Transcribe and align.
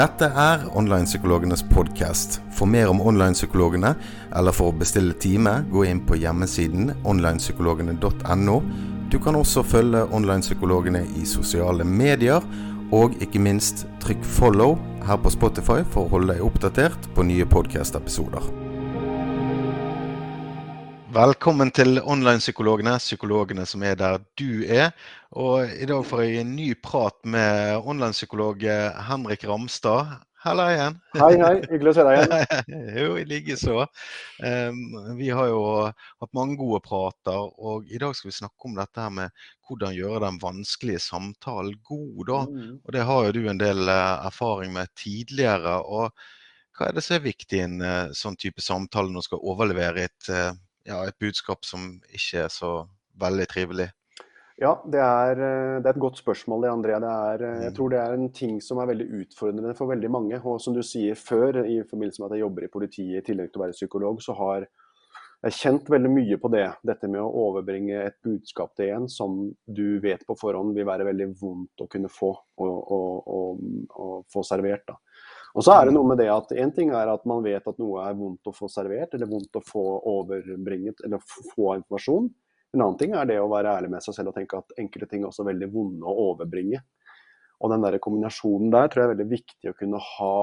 Dette 0.00 0.30
er 0.32 0.62
Onlinepsykologenes 0.78 1.60
podkast. 1.68 2.38
For 2.56 2.64
mer 2.64 2.88
om 2.88 3.02
online-psykologene, 3.04 3.90
eller 4.32 4.54
for 4.56 4.70
å 4.70 4.76
bestille 4.80 5.12
time, 5.20 5.58
gå 5.68 5.82
inn 5.90 6.00
på 6.08 6.16
hjemmesiden 6.16 6.94
onlinepsykologene.no. 7.04 8.54
Du 9.12 9.18
kan 9.20 9.36
også 9.36 9.66
følge 9.66 10.06
online-psykologene 10.08 11.04
i 11.20 11.26
sosiale 11.28 11.84
medier, 11.84 12.40
og 12.96 13.20
ikke 13.20 13.44
minst 13.44 13.84
trykk 14.00 14.24
'follow' 14.24 14.78
her 15.04 15.20
på 15.20 15.36
Spotify 15.36 15.84
for 15.84 16.06
å 16.06 16.12
holde 16.16 16.32
deg 16.32 16.48
oppdatert 16.48 17.12
på 17.14 17.28
nye 17.28 17.44
podkast-episoder. 17.44 18.69
Velkommen 21.10 21.72
til 21.74 21.98
online-psykologene, 22.06 22.92
psykologene 23.02 23.64
som 23.66 23.82
er 23.82 23.96
der 23.98 24.20
du 24.38 24.62
er. 24.62 24.92
Og 25.34 25.66
I 25.66 25.88
dag 25.90 26.04
får 26.06 26.20
jeg 26.22 26.44
en 26.44 26.52
ny 26.54 26.68
prat 26.78 27.16
med 27.26 27.82
online-psykolog 27.82 28.62
Henrik 29.08 29.42
Ramstad. 29.50 30.12
Halla 30.44 30.68
igjen. 30.70 31.00
Hei, 31.18 31.32
hei. 31.42 31.56
Hyggelig 31.64 31.90
å 31.90 31.96
se 31.98 32.04
deg 32.06 32.20
igjen. 32.20 32.70
jo, 33.00 33.18
i 33.18 33.26
likeså. 33.26 33.88
Um, 34.38 34.78
vi 35.18 35.32
har 35.34 35.50
jo 35.50 35.64
hatt 35.90 36.30
mange 36.38 36.54
gode 36.62 36.78
prater, 36.86 37.42
og 37.58 37.90
i 37.90 37.98
dag 37.98 38.14
skal 38.14 38.30
vi 38.30 38.38
snakke 38.38 38.70
om 38.70 38.78
dette 38.78 39.02
her 39.02 39.10
med 39.18 39.44
hvordan 39.66 39.98
gjøre 39.98 40.22
den 40.28 40.40
vanskelige 40.46 41.02
samtalen 41.10 41.74
god. 41.90 42.24
da. 42.30 42.40
Mm. 42.54 42.72
Og 42.86 42.98
Det 43.00 43.06
har 43.10 43.26
jo 43.26 43.34
du 43.34 43.42
en 43.50 43.66
del 43.66 43.82
uh, 43.90 44.30
erfaring 44.30 44.78
med 44.78 44.94
tidligere. 44.94 45.80
og 45.82 46.14
Hva 46.78 46.86
er 46.86 46.94
det 46.94 47.08
som 47.08 47.18
er 47.18 47.28
viktig 47.32 47.64
i 47.64 47.66
en 47.66 47.78
uh, 47.82 48.16
sånn 48.16 48.38
type 48.38 48.62
samtale 48.62 49.10
når 49.10 49.26
du 49.26 49.32
skal 49.32 49.48
overlevere 49.56 50.06
et 50.06 50.34
ja, 50.88 51.00
et 51.06 51.18
budskap 51.20 51.66
som 51.68 51.96
ikke 52.08 52.46
er 52.46 52.52
så 52.52 52.74
veldig 53.20 53.46
trivelig? 53.50 53.90
Ja, 54.60 54.74
det 54.84 55.00
er, 55.00 55.38
eh, 55.40 55.78
det 55.80 55.88
er 55.88 55.94
et 55.94 56.02
godt 56.02 56.18
spørsmål, 56.20 56.66
det, 56.66 56.70
André. 56.70 56.98
Det 57.00 57.10
er, 57.10 57.44
eh, 57.48 57.62
jeg 57.64 57.70
mm. 57.72 57.76
tror 57.76 57.88
det 57.90 57.98
er 58.00 58.12
en 58.12 58.28
ting 58.32 58.58
som 58.60 58.78
er 58.78 58.90
veldig 58.90 59.06
utfordrende 59.22 59.72
for 59.78 59.88
veldig 59.88 60.10
mange. 60.12 60.40
Og 60.44 60.60
som 60.60 60.76
du 60.76 60.82
sier 60.84 61.16
før, 61.16 61.62
i 61.64 61.80
forbindelse 61.88 62.20
med 62.20 62.28
at 62.28 62.36
jeg 62.36 62.44
jobber 62.44 62.66
i 62.66 62.72
politiet 62.74 63.22
i 63.22 63.24
tillegg 63.24 63.48
til 63.48 63.62
å 63.62 63.64
være 63.64 63.78
psykolog, 63.78 64.20
så 64.20 64.36
har 64.36 64.66
jeg 65.46 65.56
kjent 65.56 65.88
veldig 65.88 66.10
mye 66.12 66.36
på 66.42 66.50
det. 66.52 66.66
Dette 66.84 67.08
med 67.08 67.22
å 67.22 67.32
overbringe 67.46 68.02
et 68.04 68.18
budskap 68.20 68.74
til 68.76 68.92
en 68.92 69.08
som 69.08 69.40
du 69.64 69.98
vet 70.04 70.26
på 70.28 70.36
forhånd 70.36 70.76
vil 70.76 70.88
være 70.88 71.08
veldig 71.08 71.30
vondt 71.40 71.80
å 71.80 71.88
kunne 71.88 72.12
få 72.12 72.34
og, 72.60 72.68
og, 72.68 73.32
og, 73.32 73.64
og 73.96 74.14
få 74.28 74.44
servert. 74.44 74.84
da. 74.92 75.00
Og 75.54 75.64
så 75.66 75.74
er 75.74 75.88
det 75.88 75.94
noe 75.96 76.06
med 76.06 76.20
det 76.20 76.28
at 76.30 76.52
En 76.54 76.72
ting 76.74 76.92
er 76.94 77.10
at 77.10 77.24
man 77.28 77.42
vet 77.42 77.66
at 77.66 77.80
noe 77.82 78.04
er 78.06 78.14
vondt 78.18 78.46
å 78.46 78.54
få 78.54 78.68
servert, 78.70 79.14
eller 79.14 79.30
vondt 79.30 79.58
å 79.58 79.64
få 79.66 79.84
overbringet, 80.12 81.02
eller 81.06 81.22
få 81.26 81.74
informasjon. 81.80 82.30
En 82.74 82.84
annen 82.84 82.98
ting 83.00 83.16
er 83.18 83.26
det 83.26 83.40
å 83.42 83.50
være 83.50 83.72
ærlig 83.80 83.90
med 83.96 84.04
seg 84.04 84.14
selv 84.14 84.30
og 84.30 84.36
tenke 84.38 84.60
at 84.60 84.76
enkelte 84.78 85.08
ting 85.10 85.24
er 85.24 85.32
også 85.32 85.46
veldig 85.48 85.70
vonde 85.72 86.06
å 86.06 86.28
overbringe. 86.30 86.82
Og 87.60 87.72
den 87.72 87.82
der 87.82 87.98
kombinasjonen 88.02 88.70
der 88.72 88.88
tror 88.88 89.02
jeg 89.02 89.08
er 89.08 89.14
veldig 89.16 89.32
viktig 89.32 89.72
å 89.72 89.76
kunne 89.76 90.00
ha 90.04 90.36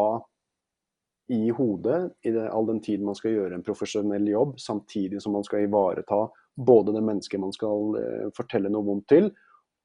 i 1.34 1.50
hodet 1.52 2.02
i 2.24 2.32
det, 2.32 2.46
all 2.56 2.68
den 2.70 2.80
tid 2.84 3.02
man 3.04 3.16
skal 3.18 3.34
gjøre 3.34 3.58
en 3.58 3.66
profesjonell 3.66 4.28
jobb, 4.32 4.54
samtidig 4.64 5.20
som 5.24 5.34
man 5.36 5.44
skal 5.48 5.66
ivareta 5.66 6.22
både 6.56 6.94
det 6.96 7.04
mennesket 7.04 7.42
man 7.42 7.52
skal 7.56 7.98
eh, 8.00 8.28
fortelle 8.36 8.72
noe 8.72 8.86
vondt 8.88 9.08
til, 9.12 9.28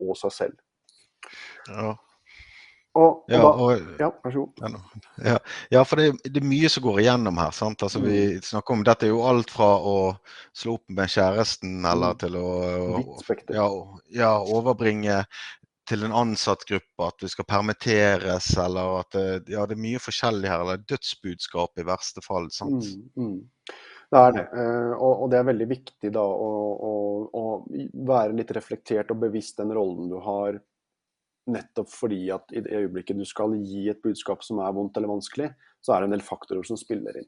og 0.02 0.14
seg 0.18 0.34
selv. 0.34 0.60
Ja, 1.70 1.94
og, 2.92 3.22
og 3.24 3.32
ja, 3.32 3.40
og, 3.48 3.86
ja, 4.00 4.08
vær 4.24 4.34
så 4.34 4.42
god. 4.42 4.74
Ja, 5.24 5.38
ja 5.72 5.82
for 5.88 6.00
det, 6.00 6.10
det, 6.26 6.42
er 6.42 6.48
mye 6.48 6.68
som 6.72 6.84
går 6.84 7.00
igjennom 7.00 7.38
her. 7.40 7.54
sant? 7.56 7.84
Altså, 7.86 8.02
vi 8.04 8.18
mm. 8.34 8.42
snakker 8.50 8.76
om, 8.76 8.84
Dette 8.84 9.08
er 9.08 9.14
jo 9.14 9.22
alt 9.28 9.52
fra 9.52 9.70
å 9.80 9.96
slå 10.56 10.76
opp 10.76 10.92
med 10.92 11.12
kjæresten 11.12 11.80
eller 11.88 12.12
mm. 12.12 12.20
til 12.20 12.36
å 12.36 12.50
ja, 13.56 13.66
ja, 14.12 14.32
overbringe 14.44 15.22
til 15.88 16.04
en 16.06 16.14
ansatt 16.14 16.66
gruppe 16.68 17.06
at 17.08 17.24
vi 17.24 17.30
skal 17.32 17.48
permitteres, 17.48 18.50
eller 18.60 19.00
at 19.00 19.16
det, 19.16 19.54
ja, 19.54 19.64
det 19.66 19.76
er 19.76 19.86
mye 19.86 20.02
forskjellig 20.02 20.50
her. 20.50 20.66
Eller 20.66 20.84
dødsbudskap 20.92 21.80
i 21.80 21.86
verste 21.88 22.24
fall. 22.24 22.50
sant? 22.54 22.92
Mm, 23.16 23.32
mm. 23.32 23.78
Det 24.12 24.20
er 24.20 24.36
det. 24.36 24.44
Eh, 24.60 24.92
og, 25.00 25.24
det 25.32 25.40
er 25.40 25.48
veldig 25.48 25.68
viktig 25.70 26.12
da 26.12 26.22
å, 26.22 26.52
å, 26.76 26.92
å 27.32 27.44
være 28.04 28.36
litt 28.36 28.52
reflektert 28.52 29.10
og 29.14 29.22
bevisst 29.24 29.56
den 29.62 29.72
rollen 29.72 30.12
du 30.12 30.18
har 30.20 30.60
Nettopp 31.50 31.90
fordi 31.90 32.20
at 32.30 32.52
i 32.54 32.60
det 32.62 32.76
øyeblikket 32.78 33.18
du 33.18 33.24
skal 33.26 33.56
gi 33.66 33.88
et 33.90 34.02
budskap 34.04 34.44
som 34.46 34.60
er 34.62 34.74
vondt 34.76 34.96
eller 34.98 35.10
vanskelig, 35.10 35.48
så 35.82 35.94
er 35.94 36.02
det 36.02 36.08
en 36.08 36.14
del 36.14 36.22
faktorer 36.22 36.62
som 36.66 36.78
spiller 36.78 37.18
inn. 37.18 37.26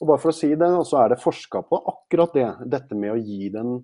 Og 0.00 0.12
bare 0.12 0.22
for 0.22 0.30
å 0.30 0.36
si 0.36 0.52
det, 0.54 0.68
så 0.86 1.00
er 1.02 1.10
det 1.10 1.22
forska 1.22 1.64
på 1.66 1.80
akkurat 1.90 2.36
det. 2.36 2.46
Dette 2.76 2.98
med 2.98 3.16
å 3.16 3.18
gi 3.18 3.50
den 3.54 3.80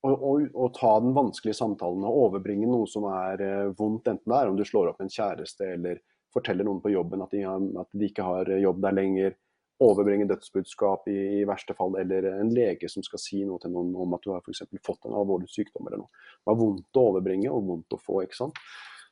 å 0.00 0.68
ta 0.72 0.94
den 1.04 1.12
vanskelige 1.12 1.58
samtalen 1.58 2.06
og 2.08 2.22
overbringe 2.22 2.68
noe 2.70 2.86
som 2.88 3.04
er 3.12 3.42
uh, 3.44 3.72
vondt, 3.76 4.08
enten 4.08 4.32
det 4.32 4.38
er 4.38 4.48
om 4.48 4.56
du 4.56 4.64
slår 4.64 4.94
opp 4.94 5.02
en 5.04 5.12
kjæreste 5.12 5.74
eller 5.74 6.00
forteller 6.32 6.64
noen 6.64 6.80
på 6.80 6.92
jobben 6.94 7.20
at 7.20 7.34
de, 7.34 7.42
har, 7.44 7.60
at 7.82 7.90
de 7.92 8.08
ikke 8.08 8.24
har 8.24 8.48
jobb 8.62 8.80
der 8.80 8.96
lenger, 8.96 9.36
overbringe 9.80 10.28
dødsbudskap 10.28 11.08
i, 11.08 11.16
i, 11.40 11.44
verste 11.48 11.74
fall, 11.76 11.96
eller 12.00 12.28
en 12.34 12.52
lege 12.52 12.88
som 12.92 13.04
skal 13.06 13.22
si 13.22 13.40
noe 13.46 13.60
til 13.62 13.72
noen 13.72 13.94
om 13.96 14.16
at 14.16 14.24
du 14.24 14.32
har 14.34 14.44
for 14.44 14.80
fått 14.86 15.08
en 15.08 15.16
alvorlig 15.16 15.48
sykdom 15.50 15.88
eller 15.88 16.02
noe. 16.02 16.22
Det 16.44 16.52
er 16.52 16.60
vondt 16.60 17.00
å 17.00 17.06
overbringe 17.12 17.52
og 17.52 17.66
vondt 17.68 17.96
å 17.96 18.00
få. 18.00 18.22
ikke 18.26 18.40
sant? 18.42 18.60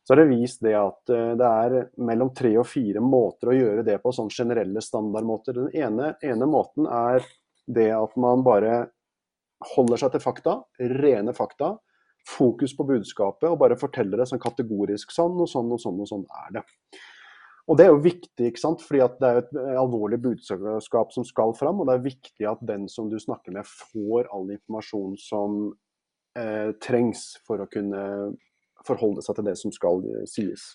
Så 0.05 0.15
er 0.15 0.23
det 0.23 0.31
vist 0.31 0.63
det 0.65 0.73
at 0.73 1.11
eh, 1.13 1.35
det 1.37 1.49
er 1.65 1.75
mellom 2.01 2.31
tre 2.37 2.55
og 2.61 2.65
fire 2.69 3.01
måter 3.05 3.51
å 3.51 3.57
gjøre 3.57 3.83
det 3.85 3.99
på, 4.01 4.13
sånn 4.17 4.31
generelle 4.33 4.81
standardmåter. 4.85 5.59
Den 5.59 5.75
ene, 5.77 6.15
ene 6.25 6.49
måten 6.49 6.89
er 6.89 7.27
det 7.69 7.91
at 7.93 8.15
man 8.17 8.45
bare 8.47 8.87
holder 9.75 10.01
seg 10.01 10.15
til 10.15 10.25
fakta, 10.25 10.55
rene 11.03 11.35
fakta. 11.37 11.75
Fokus 12.29 12.75
på 12.77 12.85
budskapet 12.89 13.49
og 13.49 13.61
bare 13.61 13.77
forteller 13.81 14.21
det 14.21 14.29
sånn 14.29 14.41
kategorisk 14.41 15.13
sånn 15.15 15.37
og 15.41 15.49
sånn 15.49 15.71
og 15.73 15.81
sånn 15.81 16.01
og 16.01 16.09
sånn 16.11 16.25
er 16.45 16.59
det. 16.59 16.65
Og 17.69 17.77
Det 17.77 17.85
er 17.85 17.93
jo 17.93 18.01
viktig, 18.01 18.49
ikke 18.49 18.61
sant? 18.63 18.83
fordi 18.85 19.05
det 19.21 19.29
er 19.29 19.43
et 19.43 19.51
eh, 19.61 19.77
alvorlig 19.77 20.19
budskap 20.25 21.13
som 21.13 21.27
skal 21.29 21.53
fram. 21.57 21.83
Og 21.83 21.89
det 21.89 21.99
er 21.99 22.07
viktig 22.07 22.49
at 22.49 22.63
den 22.65 22.89
som 22.89 23.11
du 23.13 23.19
snakker 23.21 23.53
med, 23.53 23.69
får 23.93 24.31
all 24.33 24.49
informasjon 24.55 25.19
som 25.21 25.59
eh, 26.39 26.73
trengs 26.85 27.35
for 27.47 27.61
å 27.61 27.69
kunne 27.69 28.05
forholde 28.89 29.25
seg 29.25 29.37
til 29.37 29.51
det 29.51 29.57
som 29.61 29.75
skal 29.75 30.01
eh, 30.09 30.25
sies. 30.31 30.71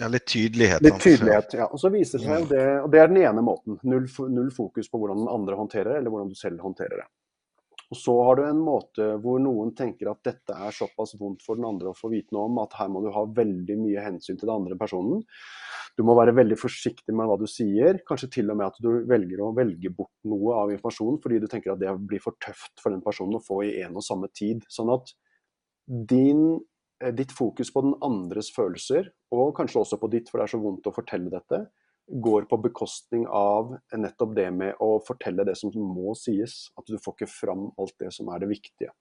Ja, 0.00 0.08
Litt 0.12 0.28
tydelighet. 0.28 0.84
Litt 0.84 1.00
tydelighet, 1.00 1.56
ja. 1.56 1.70
Og 1.72 1.80
så 1.80 1.90
viser 1.92 2.20
det 2.20 2.28
seg 2.28 2.46
det, 2.52 2.66
og 2.84 2.92
det 2.92 3.00
er 3.00 3.10
den 3.10 3.20
ene 3.20 3.44
måten. 3.44 3.80
Null, 3.84 4.06
null 4.32 4.52
fokus 4.54 4.88
på 4.92 5.00
hvordan 5.00 5.24
den 5.24 5.32
andre 5.32 5.58
håndterer 5.58 5.92
det, 5.92 5.98
eller 6.00 6.14
hvordan 6.14 6.30
du 6.32 6.38
selv 6.40 6.62
håndterer 6.64 7.02
det. 7.02 7.08
Og 7.90 7.98
så 7.98 8.12
har 8.22 8.38
du 8.38 8.44
en 8.46 8.60
måte 8.62 9.06
hvor 9.22 9.40
noen 9.42 9.72
tenker 9.74 10.12
at 10.12 10.20
dette 10.26 10.54
er 10.54 10.74
såpass 10.74 11.16
vondt 11.18 11.42
for 11.42 11.58
den 11.58 11.66
andre 11.66 11.90
å 11.90 11.96
få 11.96 12.12
vite 12.12 12.30
noe 12.36 12.46
om, 12.46 12.60
at 12.62 12.76
her 12.78 12.90
må 12.92 13.02
du 13.02 13.08
ha 13.10 13.24
veldig 13.26 13.76
mye 13.80 14.04
hensyn 14.04 14.38
til 14.38 14.46
den 14.46 14.54
andre 14.54 14.78
personen. 14.78 15.24
Du 15.98 16.04
må 16.06 16.14
være 16.14 16.36
veldig 16.38 16.58
forsiktig 16.60 17.14
med 17.18 17.26
hva 17.26 17.34
du 17.40 17.48
sier. 17.50 17.98
Kanskje 18.06 18.30
til 18.36 18.52
og 18.52 18.60
med 18.60 18.68
at 18.70 18.78
du 18.78 19.02
velger 19.10 19.42
å 19.42 19.50
velge 19.56 19.90
bort 19.96 20.14
noe 20.30 20.54
av 20.60 20.74
informasjonen 20.76 21.18
fordi 21.24 21.42
du 21.42 21.48
tenker 21.50 21.74
at 21.74 21.82
det 21.82 21.96
blir 21.98 22.22
for 22.22 22.38
tøft 22.38 22.78
for 22.78 22.94
den 22.94 23.02
personen 23.02 23.40
å 23.40 23.42
få 23.42 23.64
i 23.66 23.74
en 23.82 23.98
og 23.98 24.06
samme 24.06 24.30
tid. 24.30 24.62
Sånn 24.70 24.94
at 24.94 25.10
din, 25.90 26.60
eh, 27.02 27.10
ditt 27.10 27.34
fokus 27.34 27.74
på 27.74 27.82
den 27.82 27.98
andres 28.06 28.52
følelser, 28.54 29.10
og 29.34 29.56
kanskje 29.58 29.82
også 29.82 29.98
på 29.98 30.10
ditt, 30.14 30.30
for 30.30 30.38
det 30.38 30.46
er 30.46 30.54
så 30.54 30.62
vondt 30.62 30.86
å 30.86 30.94
fortelle 30.94 31.32
dette, 31.32 31.64
går 32.12 32.48
på 32.50 32.58
bekostning 32.64 33.26
av 33.26 33.76
nettopp 33.96 34.34
det 34.36 34.48
med 34.54 34.80
å 34.82 34.96
fortelle 35.06 35.46
det 35.46 35.56
som 35.58 35.72
må 35.74 36.14
sies. 36.18 36.66
At 36.78 36.90
du 36.90 36.98
får 36.98 37.18
ikke 37.18 37.32
fram 37.32 37.68
alt 37.78 37.96
det 38.02 38.12
som 38.16 38.30
er 38.32 38.42
det 38.42 38.50
viktige. 38.50 38.92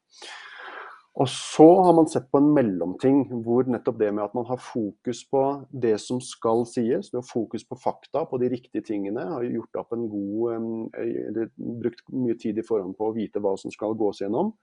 Og 1.19 1.27
så 1.27 1.65
har 1.83 1.95
man 1.97 2.07
sett 2.07 2.29
på 2.31 2.39
en 2.39 2.51
mellomting 2.55 3.23
hvor 3.43 3.67
nettopp 3.67 3.97
det 3.99 4.11
med 4.13 4.23
at 4.23 4.35
man 4.37 4.45
har 4.47 4.61
fokus 4.61 5.23
på 5.27 5.41
det 5.83 5.97
som 5.99 6.21
skal 6.23 6.63
sies, 6.69 7.09
du 7.09 7.17
har 7.17 7.25
fokus 7.27 7.65
på 7.67 7.75
fakta, 7.81 8.23
på 8.29 8.39
de 8.39 8.51
riktige 8.53 8.85
tingene, 8.85 9.25
har 9.33 9.43
gjort 9.43 9.81
opp 9.81 9.97
en 9.97 10.05
god 10.11 10.93
eller 11.01 11.51
brukt 11.57 12.05
mye 12.13 12.37
tid 12.39 12.61
i 12.61 12.65
forhånd 12.65 12.95
på 12.95 13.09
å 13.09 13.15
vite 13.17 13.41
hva 13.43 13.55
som 13.59 13.73
skal 13.73 13.97
gås 13.99 14.21
gjennom, 14.21 14.53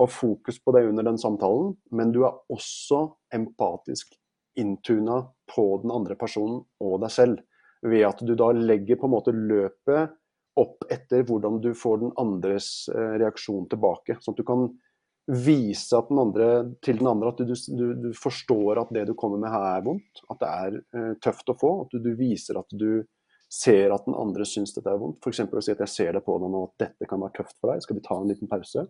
og 0.00 0.08
fokus 0.08 0.62
på 0.62 0.72
det 0.72 0.86
under 0.88 1.04
den 1.10 1.20
samtalen, 1.20 1.74
men 1.92 2.14
du 2.14 2.22
er 2.24 2.40
også 2.48 3.04
empatisk 3.34 4.14
inntuna 4.56 5.26
på 5.50 5.66
den 5.82 5.92
andre 5.92 6.16
personen 6.16 6.62
og 6.80 7.00
deg 7.02 7.12
selv 7.12 7.42
ved 7.82 8.06
at 8.06 8.22
du 8.22 8.34
da 8.38 8.52
legger 8.54 8.98
på 9.00 9.08
en 9.08 9.14
måte 9.16 9.34
løpet 9.34 10.14
opp 10.60 10.84
etter 10.92 11.24
hvordan 11.26 11.60
du 11.64 11.72
får 11.76 12.00
den 12.02 12.16
andres 12.20 12.88
eh, 12.92 13.14
reaksjon 13.22 13.68
tilbake. 13.72 14.18
Sånn 14.20 14.36
at 14.36 14.42
du 14.42 14.46
kan 14.46 14.66
vise 15.30 16.00
den 16.08 16.18
andre, 16.18 16.48
til 16.82 16.98
den 16.98 17.08
andre 17.08 17.30
at 17.32 17.40
du, 17.40 17.54
du, 17.54 17.86
du, 17.94 18.08
forstår 18.18 18.82
at 18.82 18.92
det 18.94 19.06
du 19.08 19.14
kommer 19.18 19.40
med 19.40 19.52
her 19.54 19.66
er 19.76 19.84
vondt. 19.86 20.22
At 20.32 20.40
det 20.42 20.52
er 20.52 20.78
uh, 20.98 21.12
tøft 21.22 21.52
å 21.52 21.58
få. 21.58 21.72
At 21.84 21.94
du, 21.94 22.02
du, 22.02 22.12
viser 22.18 22.58
at 22.58 22.74
du 22.74 23.04
ser 23.52 23.94
at 23.94 24.08
den 24.08 24.16
andre 24.18 24.46
syns 24.48 24.74
dette 24.74 24.90
er 24.90 24.98
vondt. 25.00 25.20
F.eks. 25.22 25.44
å 25.46 25.62
si 25.62 25.74
at 25.74 25.84
jeg 25.84 25.94
ser 25.94 26.18
det 26.18 26.24
på 26.26 26.36
deg 26.42 26.52
nå 26.52 26.64
at 26.66 26.88
dette 26.88 27.08
kan 27.08 27.22
være 27.22 27.38
tøft 27.38 27.56
for 27.60 27.72
deg. 27.72 27.84
Skal 27.84 27.98
vi 27.98 28.04
ta 28.04 28.18
en 28.18 28.28
liten 28.32 28.50
pause? 28.50 28.86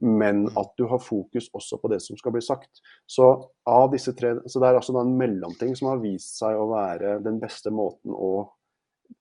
Men 0.00 0.44
mm. 0.46 0.56
at 0.60 0.72
du 0.76 0.86
har 0.90 1.02
fokus 1.02 1.50
også 1.52 1.78
på 1.80 1.90
det 1.92 2.00
som 2.04 2.18
skal 2.18 2.34
bli 2.34 2.42
sagt. 2.44 2.82
Så, 3.06 3.28
av 3.68 3.90
disse 3.92 4.14
tre, 4.16 4.34
så 4.46 4.62
det 4.62 4.70
er 4.70 4.80
altså 4.80 4.96
en 5.00 5.16
mellomting 5.18 5.76
som 5.78 5.92
har 5.92 6.02
vist 6.02 6.40
seg 6.40 6.56
å 6.56 6.70
være 6.72 7.18
den 7.24 7.40
beste 7.42 7.72
måten 7.74 8.14
å 8.14 8.32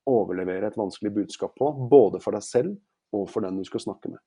overlevere 0.10 0.70
et 0.70 0.78
vanskelig 0.78 1.14
budskap 1.16 1.56
på, 1.58 1.72
både 1.92 2.22
for 2.24 2.38
deg 2.38 2.46
selv 2.46 3.16
og 3.16 3.30
for 3.32 3.46
den 3.46 3.58
du 3.60 3.66
skal 3.68 3.84
snakke 3.90 4.14
med. 4.14 4.22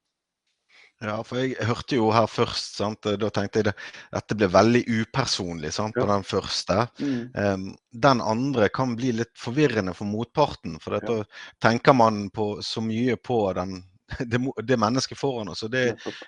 Ja, 1.02 1.16
for 1.26 1.40
jeg 1.40 1.66
hørte 1.66 1.96
jo 1.98 2.10
her 2.14 2.28
først, 2.30 2.76
sant? 2.78 3.02
da 3.18 3.30
tenkte 3.34 3.58
jeg 3.58 3.66
det, 3.70 3.74
dette 4.12 4.36
ble 4.38 4.48
veldig 4.54 4.82
upersonlig 5.00 5.72
sant? 5.74 5.96
på 5.98 6.04
den 6.06 6.26
første. 6.26 6.84
Mm. 7.02 7.22
Um, 7.34 7.64
den 8.06 8.22
andre 8.22 8.68
kan 8.70 8.94
bli 8.98 9.10
litt 9.18 9.32
forvirrende 9.38 9.96
for 9.98 10.06
motparten, 10.06 10.78
for 10.82 11.02
da 11.02 11.18
tenker 11.62 11.96
man 11.98 12.28
på, 12.34 12.54
så 12.62 12.84
mye 12.84 13.18
på 13.18 13.40
den 13.58 13.80
det, 14.32 14.40
det 14.62 14.78
mennesket 14.80 15.18
foran 15.18 15.52
oss. 15.52 15.62
Og 15.66 15.72
det, 15.72 15.84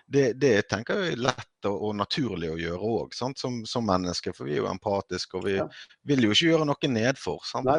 det, 0.06 0.26
det, 0.40 0.54
tenker 0.70 1.02
jeg 1.02 1.14
er 1.14 1.22
lett 1.26 1.68
og, 1.68 1.76
og 1.88 1.94
naturlig 1.98 2.50
å 2.52 2.58
gjøre 2.60 2.90
òg, 2.98 3.14
som, 3.16 3.34
som 3.36 3.86
mennesker. 3.88 4.36
For 4.36 4.48
vi 4.48 4.56
er 4.56 4.62
jo 4.62 4.70
empatiske, 4.70 5.38
og 5.38 5.46
vi 5.48 5.58
ja. 5.58 5.68
vil 6.08 6.26
jo 6.26 6.34
ikke 6.34 6.50
gjøre 6.50 6.68
noe 6.70 6.92
nedfor. 6.96 7.44
Sant? 7.48 7.68
Nei, 7.70 7.78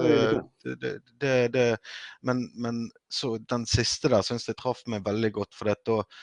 det, 1.54 1.68
men, 2.26 2.48
men, 2.56 2.88
så 3.12 3.36
den 3.50 3.68
siste 3.70 4.12
der 4.12 4.26
syns 4.26 4.50
jeg 4.50 4.58
traff 4.60 4.84
meg 4.92 5.06
veldig 5.06 5.32
godt. 5.42 5.54
for 5.56 5.72
dette, 5.72 6.00
og, 6.00 6.18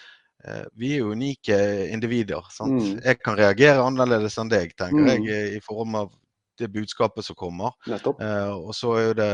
vi 0.75 0.97
er 0.97 1.05
jo 1.05 1.13
unike 1.15 1.57
individer. 1.95 2.43
Mm. 2.67 2.99
Jeg 3.05 3.21
kan 3.23 3.37
reagere 3.39 3.85
annerledes 3.85 4.39
enn 4.43 4.51
deg, 4.51 4.75
tenker 4.75 5.05
mm. 5.05 5.29
jeg, 5.29 5.53
i 5.55 5.61
form 5.63 5.95
av 6.01 6.11
det 6.59 6.69
budskapet 6.69 7.25
som 7.25 7.37
kommer. 7.39 7.73
Eh, 7.89 8.53
og 8.53 8.75
så 8.77 8.97
er 9.01 9.15
det, 9.19 9.31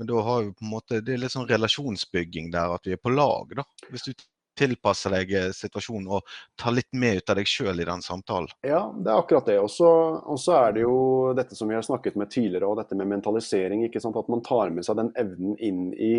Men 0.00 0.08
da 0.08 0.20
har 0.24 0.42
vi 0.42 0.52
på 0.56 0.64
en 0.64 0.70
måte, 0.72 0.98
det 1.04 1.12
er 1.12 1.18
litt 1.20 1.34
sånn 1.34 1.48
relasjonsbygging 1.48 2.46
der, 2.54 2.72
at 2.72 2.86
vi 2.88 2.94
er 2.96 3.00
på 3.04 3.12
lag. 3.12 3.50
da. 3.58 3.66
Hvis 3.92 4.06
du 4.08 4.14
tilpasser 4.56 5.12
deg 5.12 5.34
eh, 5.36 5.50
situasjonen 5.56 6.08
og 6.16 6.32
tar 6.58 6.72
litt 6.72 6.88
med 6.96 7.20
ut 7.20 7.32
av 7.32 7.36
deg 7.36 7.48
sjøl 7.48 7.82
i 7.82 7.86
den 7.88 8.00
samtalen. 8.04 8.48
Ja, 8.66 8.86
det 8.96 9.12
er 9.12 9.20
akkurat 9.20 9.48
det. 9.50 9.58
Og 9.60 9.70
så 9.70 10.56
er 10.56 10.76
det 10.76 10.86
jo 10.86 10.96
dette 11.36 11.56
som 11.58 11.68
vi 11.68 11.76
har 11.76 11.84
snakket 11.84 12.16
med 12.20 12.32
tidligere, 12.32 12.68
og 12.68 12.80
dette 12.80 12.96
med 12.96 13.12
mentalisering. 13.12 13.84
ikke 13.86 14.00
sant? 14.00 14.16
At 14.16 14.32
man 14.32 14.44
tar 14.46 14.72
med 14.74 14.88
seg 14.88 14.98
den 15.00 15.12
evnen 15.20 15.56
inn 15.60 15.90
i 15.92 16.14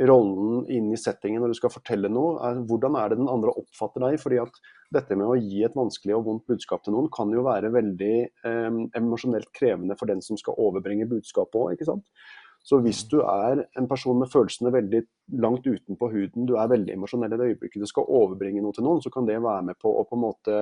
rollen 0.00 0.64
inn 0.72 0.88
i 0.88 0.96
settingen 0.96 1.42
når 1.44 1.52
du 1.52 1.58
skal 1.58 1.72
fortelle 1.72 2.08
noe. 2.08 2.38
Er, 2.48 2.60
hvordan 2.68 2.96
er 2.96 3.12
det 3.12 3.18
den 3.20 3.30
andre 3.30 3.52
oppfatter 3.60 4.06
deg? 4.06 4.16
fordi 4.22 4.40
at 4.40 4.56
dette 4.92 5.16
med 5.20 5.28
å 5.28 5.36
gi 5.36 5.62
et 5.66 5.76
vanskelig 5.76 6.16
og 6.16 6.24
vondt 6.28 6.48
budskap 6.48 6.84
til 6.84 6.96
noen 6.96 7.10
kan 7.12 7.32
jo 7.32 7.44
være 7.44 7.72
veldig 7.74 8.14
eh, 8.48 8.78
emosjonelt 8.98 9.52
krevende 9.56 9.96
for 10.00 10.08
den 10.08 10.24
som 10.24 10.40
skal 10.40 10.56
overbringe 10.60 11.08
budskapet 11.10 11.60
òg, 11.60 11.76
ikke 11.76 11.92
sant. 11.92 12.08
Så 12.62 12.78
hvis 12.82 13.02
du 13.10 13.18
er 13.26 13.64
en 13.78 13.88
person 13.90 14.20
med 14.20 14.30
følelsene 14.30 14.70
veldig 14.74 15.00
langt 15.42 15.66
utenpå 15.66 16.10
huden, 16.12 16.46
du 16.46 16.54
er 16.54 16.70
veldig 16.70 16.94
emosjonell 16.94 17.34
i 17.34 17.40
det 17.40 17.48
øyeblikket 17.54 17.82
du 17.82 17.90
skal 17.90 18.06
overbringe 18.06 18.62
noe 18.62 18.76
til 18.76 18.86
noen, 18.86 19.02
så 19.02 19.10
kan 19.10 19.26
det 19.26 19.40
være 19.42 19.66
med 19.72 19.80
på 19.82 19.90
å 19.90 20.04
på 20.06 20.18
en 20.18 20.22
måte 20.22 20.60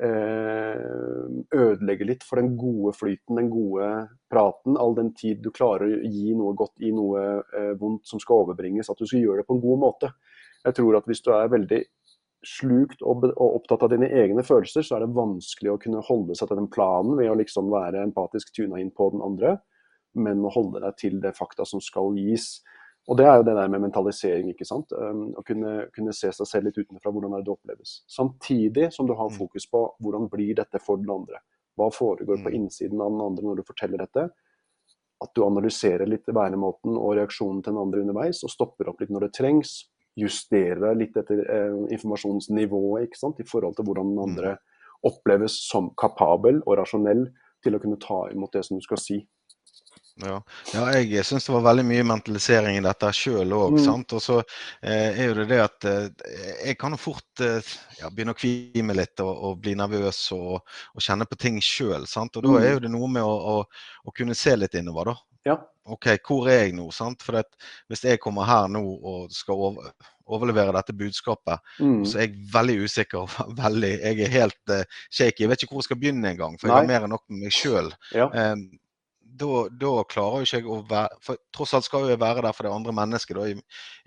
Eh, 0.00 1.26
ødelegge 1.54 2.06
litt 2.08 2.22
for 2.24 2.40
den 2.40 2.54
gode 2.56 2.94
flyten, 2.96 3.36
den 3.36 3.50
gode 3.52 3.88
praten. 4.32 4.78
All 4.80 4.96
den 4.96 5.12
tid 5.14 5.42
du 5.44 5.50
klarer 5.54 5.92
å 5.92 6.08
gi 6.08 6.32
noe 6.34 6.56
godt 6.58 6.80
i 6.82 6.90
noe 6.96 7.24
eh, 7.44 7.74
vondt 7.78 8.08
som 8.08 8.22
skal 8.22 8.46
overbringes. 8.46 8.90
At 8.90 8.98
du 8.98 9.06
skal 9.06 9.22
gjøre 9.22 9.42
det 9.42 9.48
på 9.50 9.58
en 9.58 9.64
god 9.64 9.82
måte. 9.84 10.10
Jeg 10.64 10.78
tror 10.78 10.98
at 10.98 11.10
hvis 11.10 11.22
du 11.22 11.30
er 11.36 11.52
veldig 11.52 11.82
slukt 12.42 13.04
og, 13.06 13.28
opptatt 13.36 13.84
av 13.86 13.92
dine 13.92 14.08
egne 14.10 14.42
følelser, 14.46 14.82
så 14.82 14.96
er 14.96 15.04
det 15.04 15.14
vanskelig 15.14 15.74
å 15.74 15.78
kunne 15.82 16.02
holde 16.08 16.34
seg 16.38 16.50
til 16.50 16.58
den 16.58 16.70
planen 16.72 17.14
ved 17.20 17.30
å 17.30 17.38
liksom 17.38 17.70
være 17.70 18.02
empatisk 18.02 18.50
tuna 18.56 18.80
inn 18.82 18.90
på 18.96 19.12
den 19.12 19.22
andre, 19.22 19.60
men 20.14 20.44
å 20.44 20.52
holde 20.52 20.82
deg 20.84 20.96
til 21.00 21.18
det 21.22 21.34
fakta 21.36 21.66
som 21.68 21.82
skal 21.82 22.16
gis. 22.18 22.60
Og 23.10 23.18
det 23.18 23.26
er 23.26 23.40
jo 23.40 23.46
det 23.46 23.56
der 23.58 23.70
med 23.72 23.82
mentalisering. 23.82 24.52
ikke 24.52 24.66
sant? 24.68 24.92
Å 24.92 25.42
kunne, 25.46 25.88
kunne, 25.94 26.14
se 26.14 26.30
seg 26.30 26.48
selv 26.48 26.68
litt 26.68 26.78
utenfra, 26.78 27.10
hvordan 27.10 27.34
det 27.40 27.50
oppleves. 27.50 28.02
Samtidig 28.10 28.92
som 28.94 29.08
du 29.08 29.16
har 29.18 29.32
mm. 29.32 29.38
fokus 29.40 29.66
på 29.70 29.82
hvordan 30.02 30.28
blir 30.30 30.54
dette 30.60 30.78
for 30.82 31.00
den 31.02 31.10
andre. 31.10 31.42
Hva 31.78 31.88
foregår 31.90 32.42
på 32.42 32.52
mm. 32.52 32.56
innsiden 32.60 33.00
av 33.02 33.10
den 33.10 33.24
andre 33.24 33.48
når 33.48 33.60
du 33.60 33.66
forteller 33.66 34.04
dette? 34.04 34.28
At 35.22 35.32
du 35.34 35.42
analyserer 35.46 36.06
litt 36.06 36.28
væremåten 36.28 36.94
og 36.98 37.16
reaksjonen 37.18 37.62
til 37.62 37.74
den 37.74 37.82
andre 37.82 38.04
underveis, 38.04 38.42
og 38.46 38.52
stopper 38.52 38.90
opp 38.90 39.02
litt 39.02 39.12
når 39.14 39.28
det 39.28 39.34
trengs. 39.38 39.74
Justerer 40.18 40.94
litt 40.98 41.16
etter 41.16 41.40
eh, 41.42 41.76
informasjonsnivået 41.96 43.08
ikke 43.08 43.18
sant? 43.18 43.40
i 43.40 43.48
forhold 43.48 43.78
til 43.78 43.88
hvordan 43.88 44.12
den 44.12 44.18
mm. 44.20 44.26
andre 44.28 44.56
oppleves 45.02 45.56
som 45.66 45.90
kapabel 45.98 46.60
og 46.62 46.76
rasjonell 46.78 47.26
til 47.62 47.74
å 47.74 47.80
kunne 47.82 47.98
ta 48.02 48.26
imot 48.30 48.54
det 48.54 48.64
som 48.66 48.78
du 48.78 48.84
skal 48.84 49.00
si. 49.00 49.22
Ja, 50.20 50.36
ja 50.74 50.84
jeg 51.00 51.24
syns 51.24 51.46
det 51.48 51.54
var 51.54 51.64
veldig 51.64 51.84
mye 51.88 52.04
mentalisering 52.04 52.76
i 52.76 52.84
dette 52.84 53.10
sjøl 53.16 53.54
òg. 53.56 53.78
Mm. 53.80 54.04
Og 54.04 54.22
så 54.22 54.38
eh, 54.42 55.16
er 55.16 55.30
jo 55.30 55.36
det 55.40 55.48
det 55.52 55.60
at 55.64 55.88
eh, 55.88 56.06
jeg 56.68 56.78
kan 56.80 56.94
jo 56.94 57.00
fort 57.00 57.44
eh, 57.44 57.72
ja, 58.00 58.10
begynne 58.10 58.36
å 58.36 58.38
kvime 58.38 58.96
litt 58.98 59.22
og, 59.24 59.32
og 59.32 59.60
bli 59.64 59.74
nervøs 59.78 60.24
og, 60.36 60.60
og, 60.60 61.02
kjenne 61.02 61.28
på 61.28 61.40
ting 61.40 61.60
sjøl. 61.64 62.04
Og 62.04 62.40
da 62.44 62.56
er 62.60 62.74
jo 62.74 62.80
mm. 62.80 62.86
det 62.86 62.92
noe 62.92 63.12
med 63.18 63.24
å, 63.24 63.36
å, 63.56 63.58
å 64.04 64.16
kunne 64.16 64.36
se 64.38 64.56
litt 64.58 64.76
innover, 64.78 65.12
da. 65.12 65.18
Ja. 65.48 65.58
OK, 65.90 66.12
hvor 66.22 66.46
er 66.46 66.66
jeg 66.66 66.74
nå? 66.78 66.86
sant? 66.94 67.24
For 67.26 67.40
hvis 67.90 68.04
jeg 68.06 68.20
kommer 68.22 68.46
her 68.46 68.68
nå 68.70 68.82
og 68.82 69.32
skal 69.34 69.58
over, 69.70 69.88
overlevere 70.30 70.74
dette 70.76 70.94
budskapet, 70.94 71.58
mm. 71.82 72.04
så 72.06 72.20
er 72.20 72.28
jeg 72.28 72.44
veldig 72.52 72.76
usikker. 72.84 73.34
Veldig, 73.64 73.90
jeg 73.98 74.20
er 74.22 74.36
helt 74.36 74.74
uh, 74.74 74.84
shaky. 75.10 75.44
Jeg 75.44 75.50
vet 75.50 75.64
ikke 75.64 75.74
hvor 75.74 75.82
jeg 75.82 75.90
skal 75.90 76.00
begynne 76.04 76.30
engang, 76.30 76.54
for 76.60 76.70
jeg 76.70 76.76
har 76.76 76.88
mer 76.88 77.08
enn 77.08 77.14
nok 77.16 77.24
med 77.32 77.48
meg 77.48 77.56
sjøl. 77.56 77.90
Ja. 78.14 78.28
Um, 78.30 78.68
da, 79.40 79.66
da, 79.80 79.92
klarer 80.10 80.42
jo 80.42 80.46
ikke 80.48 80.60
jeg 80.60 80.68
å 80.68 80.78
være 80.88 81.18
For 81.24 81.40
tross 81.54 81.74
alt 81.76 81.86
skal 81.86 82.08
jeg 82.10 82.20
være 82.20 82.44
der 82.44 82.56
for 82.56 82.68
det 82.68 82.72
andre 82.74 82.94
mennesket, 82.96 83.38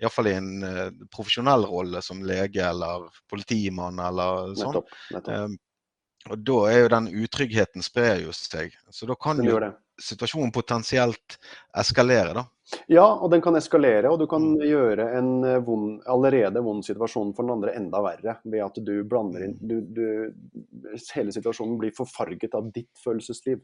iallfall 0.00 0.30
i 0.30 0.34
en 0.38 0.50
uh, 0.62 0.88
profesjonell 1.12 1.66
rolle 1.70 2.02
som 2.04 2.24
lege 2.26 2.64
eller 2.66 3.08
politimann 3.30 3.98
eller 4.02 4.54
sånn. 4.58 4.78
Nettopp, 4.78 4.98
nettopp. 5.16 5.46
Um, 5.46 5.56
og 6.26 6.42
da 6.42 6.60
er 6.70 6.80
jo 6.80 6.92
den 6.92 7.08
utryggheten 7.22 7.84
sprer 7.86 8.24
jo 8.24 8.32
seg. 8.34 8.74
Så 8.90 9.06
da 9.06 9.14
kan 9.18 9.42
jo 9.44 9.60
situasjonen 10.02 10.52
potensielt 10.52 11.38
eskalere, 11.78 12.34
da. 12.36 12.44
Ja, 12.90 13.04
og 13.06 13.30
den 13.30 13.42
kan 13.44 13.54
eskalere, 13.56 14.10
og 14.10 14.18
du 14.18 14.26
kan 14.30 14.42
mm. 14.56 14.64
gjøre 14.66 15.04
en 15.16 15.28
eh, 15.46 15.60
vond, 15.64 16.00
allerede 16.10 16.62
vond 16.66 16.82
situasjon 16.84 17.30
for 17.36 17.46
den 17.46 17.54
andre 17.54 17.76
enda 17.78 18.00
verre 18.02 18.34
ved 18.42 18.64
at 18.64 18.80
du 18.82 18.96
blander 19.06 19.44
inn 19.46 19.54
mm. 19.54 19.68
du, 19.70 19.76
du, 19.94 20.96
Hele 21.14 21.34
situasjonen 21.34 21.78
blir 21.78 21.94
forfarget 21.94 22.56
av 22.58 22.66
ditt 22.74 22.90
følelsesliv. 23.04 23.62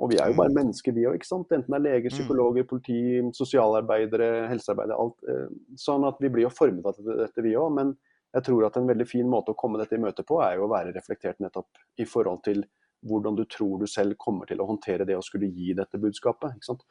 Og 0.00 0.08
vi 0.08 0.16
er 0.16 0.30
jo 0.30 0.38
bare 0.38 0.48
mm. 0.48 0.56
mennesker, 0.56 0.94
vi 0.96 1.04
òg. 1.08 1.20
Enten 1.20 1.66
det 1.66 1.76
er 1.76 1.84
leger, 1.84 2.08
mm. 2.08 2.16
psykologer, 2.16 2.66
politi, 2.68 3.00
sosialarbeidere, 3.36 4.30
helsearbeidere. 4.48 4.96
alt. 4.96 5.26
Eh, 5.28 5.50
sånn 5.80 6.06
at 6.08 6.20
vi 6.22 6.30
blir 6.32 6.46
jo 6.46 6.52
formet 6.54 6.88
av 6.88 6.96
dette, 7.20 7.44
vi 7.44 7.52
òg. 7.60 7.74
Men 7.76 7.92
jeg 8.32 8.46
tror 8.46 8.68
at 8.68 8.78
en 8.80 8.88
veldig 8.88 9.06
fin 9.08 9.28
måte 9.28 9.52
å 9.52 9.58
komme 9.60 9.80
dette 9.80 9.98
i 9.98 10.02
møte 10.02 10.24
på, 10.26 10.40
er 10.44 10.56
jo 10.56 10.66
å 10.68 10.72
være 10.72 10.94
reflektert 10.96 11.42
nettopp 11.44 11.82
i 12.00 12.08
forhold 12.08 12.44
til 12.46 12.64
hvordan 13.08 13.36
du 13.36 13.44
tror 13.48 13.80
du 13.80 13.88
selv 13.88 14.16
kommer 14.20 14.48
til 14.48 14.60
å 14.60 14.68
håndtere 14.68 15.06
det 15.08 15.16
å 15.16 15.24
skulle 15.24 15.48
gi 15.52 15.74
dette 15.76 16.00
budskapet. 16.00 16.56
ikke 16.56 16.72
sant? 16.72 16.84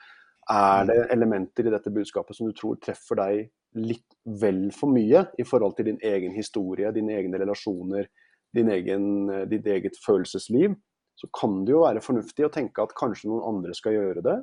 Er 0.49 0.85
det 0.89 0.97
mm. 0.97 1.09
elementer 1.13 1.67
i 1.67 1.73
dette 1.73 1.93
budskapet 1.93 2.37
som 2.37 2.49
du 2.49 2.55
tror 2.57 2.79
treffer 2.81 3.19
deg 3.19 3.41
litt 3.77 4.17
vel 4.41 4.67
for 4.73 4.89
mye 4.89 5.27
i 5.37 5.45
forhold 5.45 5.75
til 5.77 5.91
din 5.91 5.99
egen 6.05 6.33
historie, 6.33 6.89
dine 6.93 7.17
egne 7.17 7.41
relasjoner, 7.41 8.09
din 8.53 8.71
egen, 8.73 9.03
eh, 9.29 9.45
ditt 9.49 9.67
eget 9.69 9.97
følelsesliv? 10.01 10.73
Så 11.19 11.27
kan 11.35 11.63
det 11.67 11.73
jo 11.73 11.83
være 11.83 12.03
fornuftig 12.03 12.45
å 12.47 12.53
tenke 12.53 12.83
at 12.83 12.95
kanskje 12.97 13.27
noen 13.27 13.43
andre 13.49 13.75
skal 13.75 13.97
gjøre 13.97 14.23
det. 14.23 14.37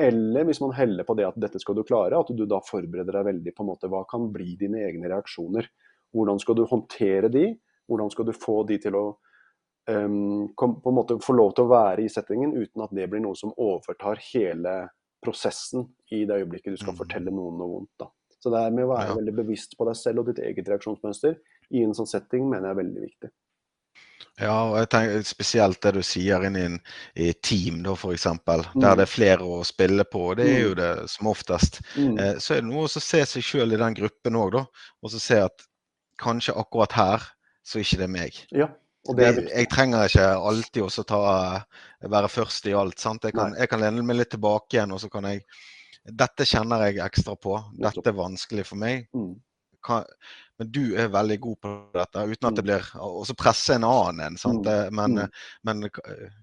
Eller 0.00 0.46
hvis 0.48 0.62
man 0.62 0.72
heller 0.74 1.06
på 1.06 1.14
det 1.18 1.26
at 1.28 1.36
dette 1.38 1.60
skal 1.62 1.76
du 1.76 1.84
klare, 1.86 2.16
at 2.18 2.32
du 2.32 2.46
da 2.48 2.62
forbereder 2.64 3.18
deg 3.18 3.28
veldig 3.28 3.52
på 3.54 3.62
en 3.62 3.70
måte 3.70 3.90
hva 3.92 4.02
kan 4.10 4.30
bli 4.32 4.56
dine 4.58 4.80
egne 4.88 5.10
reaksjoner. 5.12 5.68
Hvordan 6.14 6.40
skal 6.42 6.56
du 6.58 6.64
håndtere 6.70 7.30
de? 7.30 7.50
Hvordan 7.90 8.10
skal 8.10 8.26
du 8.26 8.32
få 8.34 8.62
de 8.66 8.80
til 8.80 8.96
å 8.96 9.04
um, 9.90 10.48
kom, 10.56 10.78
på 10.80 10.90
en 10.90 10.98
måte 10.98 11.20
få 11.22 11.36
lov 11.36 11.52
til 11.54 11.66
å 11.66 11.72
være 11.74 12.06
i 12.06 12.10
settingen 12.10 12.56
uten 12.56 12.86
at 12.86 12.96
det 12.96 13.06
blir 13.12 13.22
noe 13.22 13.36
som 13.38 13.52
overtar 13.60 14.22
hele 14.32 14.74
prosessen 15.24 15.86
i 16.12 16.24
det 16.28 16.40
øyeblikket 16.40 16.74
du 16.74 16.80
skal 16.80 16.96
mm. 16.96 17.00
fortelle 17.04 17.32
noen 17.32 17.60
noe 17.60 17.76
vondt. 17.76 17.92
Da. 18.00 18.08
Så 18.40 18.52
det 18.52 18.60
er 18.60 18.74
med 18.76 18.88
å 18.88 18.92
være 18.92 19.12
ja. 19.12 19.18
veldig 19.20 19.36
bevisst 19.44 19.76
på 19.76 19.86
deg 19.88 19.96
selv 20.00 20.24
og 20.24 20.32
ditt 20.32 20.42
eget 20.44 20.68
reaksjonsmønster 20.72 21.36
i 21.76 21.84
en 21.84 21.94
sånn 21.96 22.08
setting 22.08 22.48
mener 22.48 22.68
jeg 22.70 22.74
er 22.74 22.80
veldig 22.82 23.04
viktig. 23.06 23.30
Ja, 24.40 24.54
og 24.66 24.78
jeg 24.80 24.88
tenker 24.90 25.26
spesielt 25.28 25.78
det 25.84 25.92
du 25.94 26.00
sier 26.02 26.42
inn 26.48 26.56
i, 26.58 26.64
en, 26.66 26.78
i 27.14 27.28
team, 27.38 27.82
da 27.86 27.92
f.eks. 27.94 28.26
Mm. 28.34 28.80
Der 28.82 28.96
det 28.98 29.04
er 29.06 29.10
flere 29.10 29.46
å 29.46 29.60
spille 29.66 30.06
på. 30.10 30.32
Det 30.38 30.48
er 30.50 30.64
jo 30.64 30.72
mm. 30.72 30.78
det 30.80 30.90
som 31.12 31.28
oftest. 31.30 31.78
Mm. 31.94 32.16
Eh, 32.18 32.32
så 32.42 32.56
er 32.56 32.64
det 32.64 32.70
noe 32.72 32.88
å 32.88 32.90
se 32.90 33.22
seg 33.30 33.46
sjøl 33.46 33.76
i 33.76 33.80
den 33.80 33.94
gruppen 34.00 34.40
òg, 34.40 34.56
da. 34.56 34.64
Og 35.04 35.14
så 35.14 35.22
se 35.22 35.38
at 35.44 35.68
kanskje 36.20 36.56
akkurat 36.58 36.98
her, 36.98 37.28
så 37.64 37.78
er 37.78 37.86
ikke 37.86 38.00
det 38.02 38.10
meg. 38.10 38.42
Ja, 38.54 38.68
det 39.14 39.28
jeg, 39.28 39.46
jeg, 39.52 39.70
trenger 39.70 40.10
ikke 40.10 40.26
alltid 40.50 40.82
også 40.82 41.06
ta, 41.06 41.22
være 42.16 42.32
først 42.32 42.66
i 42.70 42.74
alt. 42.76 42.98
sant? 43.00 43.24
Jeg 43.28 43.36
kan, 43.36 43.54
jeg 43.58 43.70
kan 43.70 43.82
lene 43.84 44.02
meg 44.02 44.18
litt 44.18 44.34
tilbake 44.34 44.78
igjen, 44.78 44.96
og 44.96 45.02
så 45.02 45.12
kan 45.12 45.30
jeg 45.30 45.46
Dette 46.04 46.44
kjenner 46.44 46.82
jeg 46.84 46.98
ekstra 47.00 47.32
på. 47.40 47.54
Dette 47.80 48.10
er 48.10 48.16
vanskelig 48.18 48.66
for 48.68 48.76
meg. 48.76 49.06
Mm. 49.16 49.38
Kan, 49.84 50.08
men 50.58 50.70
du 50.72 50.94
er 50.96 51.12
veldig 51.12 51.38
god 51.42 51.60
på 51.60 51.74
dette, 51.98 52.24
uten 52.24 52.48
at 52.48 52.56
det 52.56 52.64
mm. 52.64 52.68
blir 52.70 52.90
Og 53.02 53.22
så 53.28 53.36
presse 53.38 53.76
en 53.76 53.86
annen 53.88 54.38
en. 54.38 54.40
Mm. 54.40 54.94
Men, 54.94 55.20
mm. 55.20 55.38
men, 55.68 55.86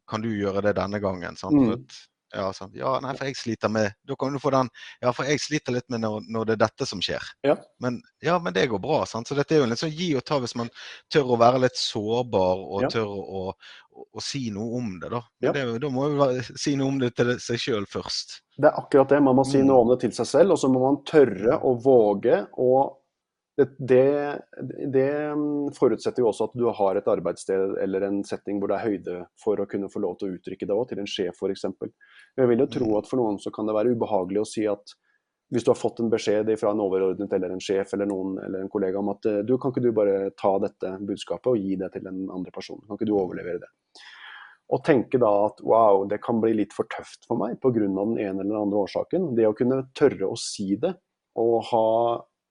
kan 0.10 0.24
du 0.24 0.31
gjøre 0.33 0.63
det 0.67 0.75
denne 0.79 1.00
gangen? 1.03 1.38
Sant? 1.39 1.95
Ja, 2.33 2.53
sant? 2.53 2.75
ja, 2.75 2.93
nei, 3.03 3.12
for 3.19 3.27
jeg 3.27 3.36
sliter 3.36 3.71
med 3.71 3.91
Da 4.07 4.15
kan 4.15 4.31
du 4.31 4.39
få 4.39 4.53
den 4.55 4.69
Ja, 5.03 5.12
for 5.12 5.27
jeg 5.27 5.41
sliter 5.43 5.75
litt 5.75 5.88
med 5.91 6.03
når, 6.05 6.27
når 6.31 6.48
det 6.48 6.53
er 6.55 6.62
dette 6.63 6.88
som 6.88 7.01
skjer. 7.03 7.25
Ja. 7.43 7.57
Men, 7.83 8.00
ja, 8.24 8.38
men 8.39 8.55
det 8.55 8.69
går 8.71 8.79
bra. 8.83 9.01
Sant? 9.10 9.27
Så 9.27 9.36
dette 9.36 9.55
er 9.55 9.63
jo 9.63 9.67
litt 9.67 9.81
sånn 9.81 9.91
gi 9.91 10.13
og 10.15 10.24
ta 10.27 10.39
hvis 10.39 10.55
man 10.60 10.71
tør 11.12 11.36
å 11.36 11.39
være 11.41 11.63
litt 11.65 11.79
sårbar 11.79 12.63
og 12.63 12.86
ja. 12.86 12.91
tør 12.93 13.12
å, 13.12 13.41
å, 13.41 14.05
å, 14.05 14.24
si 14.24 14.45
noe 14.53 14.79
om 14.79 14.93
det. 15.01 15.12
Da 15.12 15.21
ja. 15.48 15.55
det, 15.57 15.65
da 15.83 15.91
må 15.91 16.07
vi 16.13 16.45
si 16.53 16.77
noe 16.79 16.93
om 16.93 17.01
det 17.01 17.12
til 17.19 17.33
seg 17.43 17.60
sjøl 17.65 17.89
først. 17.91 18.39
Det 18.55 18.69
er 18.69 18.79
akkurat 18.79 19.12
det. 19.12 19.21
Man 19.27 19.39
må 19.39 19.48
si 19.48 19.63
noe 19.65 19.83
om 19.83 19.91
det 19.91 20.00
til 20.05 20.15
seg 20.15 20.29
selv, 20.29 20.55
og 20.55 20.62
så 20.62 20.71
må 20.71 20.86
man 20.86 21.01
tørre 21.07 21.60
å 21.67 21.75
våge 21.83 22.45
å 22.55 22.71
det, 23.58 23.67
det, 23.77 24.39
det, 24.93 25.10
forutsetter 25.75 26.24
jo 26.24 26.29
også 26.29 26.48
at 26.48 26.53
du 26.58 26.65
har 26.72 26.98
et 26.98 27.10
arbeidssted 27.12 27.75
eller 27.84 28.05
en 28.08 28.22
setting 28.27 28.62
hvor 28.62 28.72
det 28.72 28.77
er 28.77 28.88
høyde 28.88 29.17
for 29.43 29.60
å 29.60 29.67
kunne 29.70 29.89
få 29.91 30.01
lov 30.03 30.17
til 30.20 30.29
å 30.29 30.38
uttrykke 30.38 30.67
det 30.67 30.77
òg, 30.77 30.88
til 30.89 31.01
en 31.03 31.10
sjef 31.10 31.41
f.eks. 31.41 31.67
Jeg 32.39 32.51
vil 32.51 32.63
jo 32.63 32.70
tro 32.72 32.88
mm. 32.88 32.98
at 33.01 33.10
for 33.12 33.22
noen 33.22 33.41
så 33.43 33.51
kan 33.53 33.67
det 33.67 33.75
være 33.75 33.91
ubehagelig 33.98 34.43
å 34.43 34.48
si 34.48 34.63
at 34.72 34.96
hvis 35.51 35.65
du 35.67 35.74
har 35.74 35.79
fått 35.79 36.00
en 36.00 36.10
beskjed 36.12 36.48
fra 36.60 36.72
en 36.72 36.79
overordnet 36.79 37.34
eller 37.36 37.51
en 37.51 37.63
sjef 37.63 37.91
eller 37.93 38.08
noen 38.08 38.38
eller 38.39 38.63
en 38.63 38.72
kollega 38.72 39.01
om 39.01 39.12
at 39.12 39.27
eh, 39.27 39.41
du, 39.43 39.58
kan 39.60 39.74
ikke 39.74 39.84
du 39.84 39.91
bare 39.96 40.31
ta 40.39 40.53
dette 40.63 40.96
budskapet 41.03 41.51
og 41.51 41.60
gi 41.60 41.75
det 41.81 41.91
til 41.91 42.08
en 42.08 42.24
andre 42.31 42.55
person, 42.55 42.79
kan 42.88 42.96
ikke 42.96 43.10
du 43.10 43.17
overlevere 43.20 43.65
det? 43.65 43.72
Og 44.72 44.79
tenke 44.88 45.20
da 45.20 45.29
at 45.50 45.60
wow, 45.67 46.05
det 46.08 46.22
kan 46.24 46.39
bli 46.39 46.53
litt 46.62 46.72
for 46.72 46.88
tøft 46.88 47.27
for 47.27 47.36
meg 47.36 47.58
pga. 47.60 47.84
den 47.84 47.98
ene 48.15 48.39
eller 48.39 48.48
den 48.48 48.62
andre 48.62 48.86
årsaken. 48.86 49.34
Det 49.36 49.43
å 49.50 49.55
kunne 49.58 49.81
tørre 49.91 50.29
å 50.31 50.38
si 50.39 50.77
det 50.79 50.93
og 51.41 51.58
ha 51.67 51.88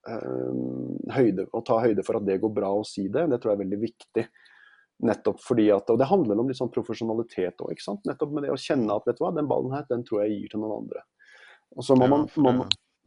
høyde, 0.01 1.45
å 1.53 1.61
ta 1.65 1.77
høyde 1.83 2.03
for 2.05 2.17
at 2.17 2.25
det 2.25 2.39
går 2.41 2.53
bra 2.55 2.71
å 2.73 2.85
si 2.87 3.07
det, 3.11 3.27
det 3.29 3.41
tror 3.41 3.53
jeg 3.53 3.59
er 3.59 3.63
veldig 3.65 3.81
viktig. 3.81 4.25
Nettopp 5.01 5.41
fordi 5.41 5.67
at, 5.73 5.89
Og 5.89 5.97
det 5.97 6.09
handler 6.09 6.41
om 6.41 6.49
litt 6.49 6.59
sånn 6.59 6.73
profesjonalitet 6.73 7.61
òg. 7.65 7.79
Nettopp 8.05 8.33
med 8.33 8.45
det 8.45 8.53
å 8.53 8.59
kjenne 8.59 8.97
at 8.97 9.07
vet 9.09 9.17
du 9.17 9.23
hva, 9.25 9.33
den 9.33 9.49
ballen 9.49 9.73
her, 9.73 9.87
den 9.89 10.05
tror 10.05 10.23
jeg 10.23 10.35
gir 10.35 10.53
til 10.53 10.61
noen 10.61 10.83
andre. 10.83 11.03
Og 11.77 11.85
så 11.87 11.95
må, 11.97 12.09
man, 12.11 12.27
må, 12.43 12.53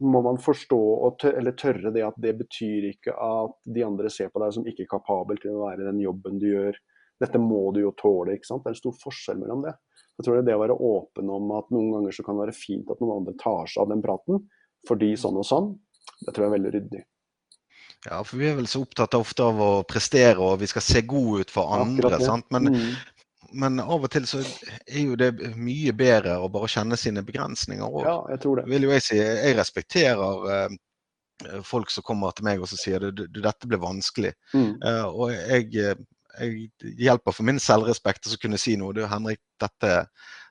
må 0.03 0.21
man 0.25 0.41
forstå 0.41 0.81
tørre, 1.21 1.37
eller 1.39 1.55
tørre 1.59 1.93
det 1.95 2.03
at 2.07 2.17
det 2.19 2.33
betyr 2.39 2.89
ikke 2.89 3.13
at 3.13 3.55
de 3.77 3.85
andre 3.85 4.11
ser 4.11 4.31
på 4.33 4.41
deg 4.43 4.55
som 4.57 4.67
ikke 4.67 4.89
kapabel 4.91 5.39
til 5.39 5.55
å 5.55 5.67
være 5.67 5.87
den 5.87 6.01
jobben 6.03 6.41
du 6.41 6.49
gjør. 6.49 6.79
Dette 7.21 7.39
må 7.39 7.69
du 7.71 7.83
jo 7.85 7.93
tåle. 7.95 8.35
ikke 8.35 8.49
sant? 8.49 8.65
Det 8.65 8.73
er 8.73 8.75
en 8.75 8.81
stor 8.81 8.97
forskjell 9.05 9.39
mellom 9.39 9.63
det. 9.63 9.75
Jeg 10.17 10.25
tror 10.25 10.35
det 10.35 10.43
er 10.43 10.49
det 10.49 10.57
å 10.57 10.63
være 10.63 10.79
åpen 10.89 11.31
om 11.31 11.55
at 11.55 11.71
noen 11.75 11.93
ganger 11.95 12.15
så 12.15 12.23
kan 12.25 12.35
det 12.35 12.47
være 12.47 12.57
fint 12.57 12.91
at 12.91 13.01
noen 13.03 13.21
andre 13.21 13.35
tar 13.39 13.71
seg 13.71 13.83
av 13.83 13.91
den 13.91 14.03
praten, 14.03 14.43
fordi 14.87 15.13
sånn 15.19 15.39
og 15.39 15.47
sånn, 15.47 15.71
det 16.21 16.33
tror 16.33 16.45
jeg 16.45 16.51
er 16.51 16.55
veldig 16.57 16.73
ryddig. 16.77 17.03
Ja, 18.05 18.21
for 18.21 18.37
vi 18.37 18.47
er 18.49 18.57
vel 18.59 18.69
så 18.69 18.83
opptatt 18.85 19.17
ofte 19.17 19.45
av 19.47 19.59
å 19.61 19.71
prestere 19.87 20.37
og 20.43 20.59
vi 20.61 20.69
skal 20.69 20.83
se 20.85 21.01
gode 21.09 21.45
ut 21.45 21.53
for 21.53 21.73
andre. 21.73 22.19
sant? 22.21 22.45
Men, 22.53 22.69
mm. 22.69 23.53
men, 23.63 23.79
av 23.81 24.05
og 24.05 24.11
til 24.13 24.27
så 24.29 24.43
er 24.43 25.01
jo 25.01 25.17
det 25.19 25.31
mye 25.57 25.93
bedre 25.97 26.37
å 26.37 26.49
bare 26.53 26.69
kjenne 26.71 26.99
sine 27.01 27.25
begrensninger 27.25 27.85
òg. 27.85 28.03
Ja, 28.05 28.17
jeg 28.35 28.43
tror 28.45 28.61
det. 28.61 28.67
Vil 28.69 28.85
jo 28.85 28.93
jeg 28.93 29.05
si. 29.07 29.17
Jeg 29.17 29.57
respekterer 29.57 30.51
eh, 30.53 30.77
folk 31.65 31.93
som 31.93 32.05
kommer 32.05 32.35
til 32.35 32.45
meg 32.47 32.61
og 32.61 32.69
så 32.69 32.77
sier 32.79 33.09
at 33.09 33.25
dette 33.25 33.71
blir 33.71 33.81
vanskelig. 33.81 34.35
Mm. 34.53 34.71
Eh, 34.85 35.05
og 35.09 35.33
jeg, 35.33 35.97
jeg 36.37 36.95
hjelper 37.07 37.33
for 37.33 37.49
min 37.49 37.61
selvrespekt 37.63 38.29
å 38.29 38.41
kunne 38.41 38.61
si 38.61 38.77
noe. 38.77 38.93
Du 38.93 39.01
Henrik, 39.09 39.41
dette 39.61 39.97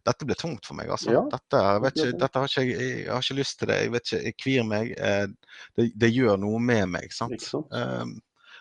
dette 0.04 0.26
ble 0.28 0.36
tungt 0.38 0.66
for 0.68 0.76
meg. 0.78 0.90
altså. 0.92 1.12
Ja, 1.14 1.22
dette, 1.32 1.62
ikke, 1.90 2.10
dette 2.20 2.42
har 2.42 2.50
ikke, 2.50 2.64
jeg, 2.68 3.06
har 3.08 3.24
ikke 3.24 3.38
lyst 3.38 3.58
til 3.60 3.70
det. 3.70 3.78
Jeg 3.82 3.94
vet 3.94 4.10
ikke, 4.10 4.22
jeg 4.24 4.36
kvir 4.42 4.66
meg. 4.68 4.92
Eh, 4.98 5.54
det, 5.78 5.88
det, 6.00 6.10
gjør 6.14 6.40
noe 6.42 6.60
med 6.62 6.90
meg. 6.96 7.14
sant? 7.14 7.40
sant? 7.42 7.72
Um, 7.72 8.18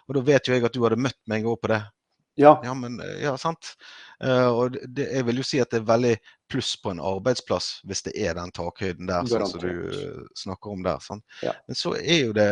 og 0.08 0.18
da 0.18 0.24
vet 0.28 0.48
jo 0.48 0.56
jeg 0.56 0.66
at 0.68 0.76
du 0.76 0.82
hadde 0.84 1.00
møtt 1.00 1.20
meg 1.32 1.48
òg 1.48 1.60
på 1.64 1.72
det. 1.74 1.82
Ja. 2.40 2.56
ja, 2.66 2.74
men, 2.74 2.98
ja 3.22 3.36
sant. 3.38 3.76
Uh, 4.24 4.50
og 4.50 4.78
det, 4.88 5.06
jeg 5.06 5.28
vil 5.28 5.42
jo 5.42 5.46
si 5.46 5.60
at 5.62 5.74
det 5.74 5.84
er 5.84 5.90
veldig 5.92 6.14
pluss 6.50 6.74
på 6.82 6.94
en 6.94 7.02
arbeidsplass 7.04 7.76
hvis 7.88 8.02
det 8.08 8.16
er 8.18 8.38
den 8.40 8.54
takhøyden 8.56 9.10
der 9.10 9.28
sånn 9.30 9.46
som 9.52 9.62
du 9.62 10.24
snakker 10.40 10.74
om 10.74 10.86
der. 10.86 11.04
sant? 11.04 11.26
Ja. 11.46 11.54
Men 11.68 11.78
så 11.78 11.94
er 12.00 12.24
jo 12.30 12.34
det 12.38 12.50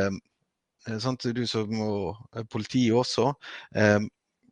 sant, 1.01 1.25
Du 1.33 1.43
som 1.47 1.71
politi 2.49 2.87
også. 2.93 3.31
Um, 3.75 4.09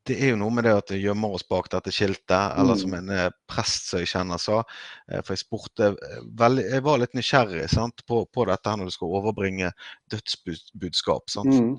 det 0.09 0.17
er 0.17 0.33
jo 0.33 0.39
noe 0.41 0.53
med 0.53 0.65
det 0.65 0.73
at 0.73 0.91
det 0.91 0.99
gjemmer 1.03 1.35
oss 1.37 1.45
bak 1.47 1.69
dette 1.71 1.93
skiltet, 1.93 2.55
eller 2.57 2.77
som 2.79 2.93
mm. 2.93 2.97
en 2.99 3.13
eh, 3.15 3.29
prest 3.49 3.91
som 3.91 4.01
jeg 4.01 4.09
kjenner 4.13 4.41
sa. 4.41 4.63
Eh, 5.11 5.21
for 5.21 5.35
jeg 5.35 5.43
spurte 5.43 5.91
eh, 5.93 6.19
veldig, 6.39 6.65
Jeg 6.73 6.85
var 6.87 7.01
litt 7.01 7.15
nysgjerrig 7.17 7.69
sant, 7.71 8.05
på, 8.09 8.23
på, 8.33 8.45
dette 8.49 8.71
her 8.71 8.81
når 8.81 8.89
du 8.89 8.97
skal 8.97 9.15
overbringe 9.21 9.71
dødsbudskap. 10.13 11.29
Sant? 11.31 11.53
Mm. 11.53 11.73